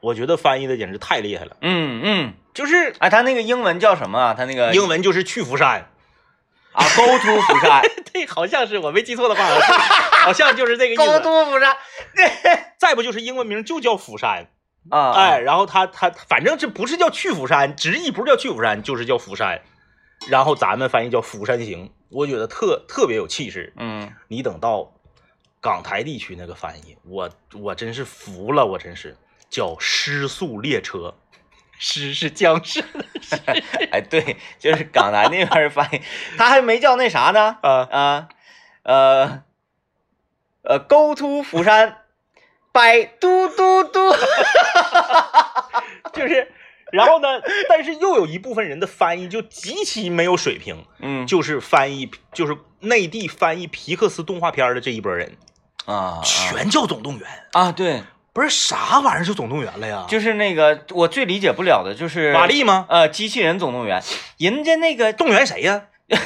[0.00, 4.34] 我觉得翻译的简直太厉害了，嗯嗯，就是哎，他那个英文叫什么啊？
[4.34, 5.88] 他那个英文就是去釜山，
[6.72, 7.82] 啊，Go to 釜山。
[8.12, 9.42] 对，好像是我没记错的话，
[10.24, 11.20] 好像 就是这个意思，Go。
[11.20, 11.76] to 釜山。
[12.78, 14.48] 再不就是英文名就叫釜山，
[14.90, 19.62] 啊，哎，，然后他他反正这不是叫去釜山，直译不是叫去釜山，就是叫釜山，
[20.28, 23.72] 然后咱们翻译叫《釜山行》，我觉得特特别有气势。
[23.76, 24.12] 嗯。
[24.28, 24.92] 你等到
[25.62, 29.16] 港台地区那个翻译，我我真是服了，我真是
[29.48, 30.98] 叫《失速列车》，
[31.78, 32.84] 失是僵尸
[33.92, 36.00] 哎，对，就是港台那边儿翻译，
[36.36, 38.28] 他还没叫那啥呢，啊，啊，
[38.82, 39.44] 呃，
[40.62, 41.98] 呃，Go to 釜山，
[42.72, 44.10] 拜嘟嘟嘟，
[46.12, 46.50] 就是，
[46.90, 55.36] 然后呢，但是又有一部分人的翻译就极其没有水平，嗯，就是翻译就是内地翻译皮克斯动画片的这一波人，
[55.86, 57.28] 啊全叫总动员。
[57.52, 58.02] 啊，对，
[58.32, 60.06] 不是啥玩意儿就总动员了呀？
[60.08, 62.86] 就是那个我最理解不了的就是瓦力吗？
[62.88, 64.02] 呃，机器人总动员，
[64.38, 65.82] 人家那个动员谁呀？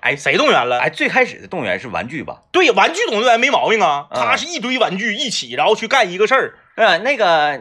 [0.00, 0.78] 哎，谁动员了？
[0.80, 2.42] 哎，最开始的动员是玩具吧？
[2.52, 6.54] 对，玩具总动员没毛病啊，嗯他是一堆玩具一起，然后去干一个事儿。
[6.76, 7.60] 呃，那个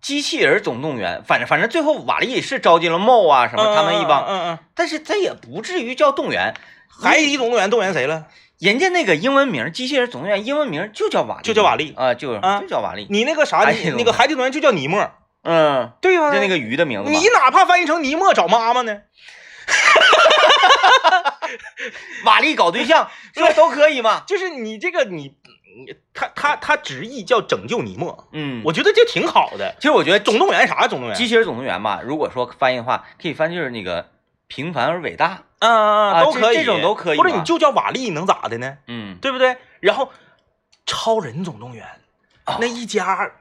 [0.00, 6.54] 机器人总动员，反正反正最后瓦力是招进了茂啊什么他们一帮，嗯嗯，但是这也不至于叫动员。
[6.88, 8.24] 海底总动员动员谁了？
[8.58, 13.06] 人家那个英文名《机器人总动员》英文名就叫瓦力，就叫瓦力啊，就啊就叫瓦力。
[13.10, 15.10] 你那个啥，那个海底总动员就叫尼莫，
[15.42, 16.32] 嗯，对吧？
[16.32, 17.18] 就那个鱼的名字你。
[17.34, 19.02] 哪怕翻译成尼莫找妈妈呢？
[22.24, 24.22] 瓦力搞对象， 这都可以嘛？
[24.26, 25.34] 就是你这个你，
[25.86, 29.74] 你他他他直译叫拯救尼莫，嗯，我觉得这挺好的。
[29.78, 30.88] 其实我觉得总动员啥？
[30.88, 31.16] 总动员？
[31.16, 34.08] 机器人总动员吧，如果说翻译的话，可以翻就是那个
[34.46, 35.42] 平凡而伟大。
[35.58, 38.76] 嗯都可以，这这种都可以或者你就叫瓦力，能咋的呢？
[38.88, 39.56] 嗯，对不对？
[39.80, 40.12] 然后
[40.84, 41.86] 超人总动员
[42.44, 43.32] 哦那一家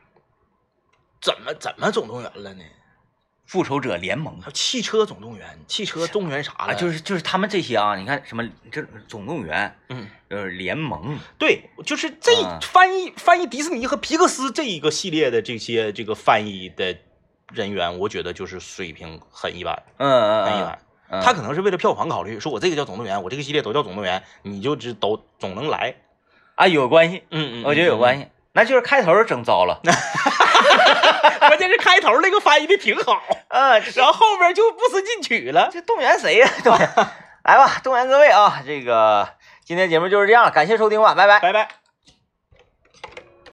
[1.21, 2.63] 怎么怎么总动员了呢？
[3.45, 6.75] 复仇者联盟汽车总动员，汽车动员啥啊，了？
[6.75, 16.97] 就是就是他们这些啊，你看什么这总动员，嗯，呃联盟，对，就是这啊翻译翻译迪士尼和皮克斯这一个系列的这些这个翻译的
[17.53, 20.79] 人员，我觉得就是水平很一般，嗯嗯嗯很一般。
[21.09, 25.95] 嗯，他可能是为了票房考虑，说我这个叫总动员，我这个系列都叫总动员，你就只都总能来。
[26.55, 28.23] 啊有关系，嗯嗯我觉得有关系。
[28.23, 29.81] 系，那就是开头整糟了，
[31.39, 35.69] 关键是开头那个翻译的挺好，嗯，然后后边就不思进取了。
[35.71, 36.49] 这动员谁呀？
[36.63, 36.89] 动员，
[37.43, 38.61] 来吧，动员各位啊！
[38.65, 39.27] 这个
[39.65, 41.39] 今天节目就是这样，感谢收听吧，拜拜。
[41.39, 41.84] 拜拜。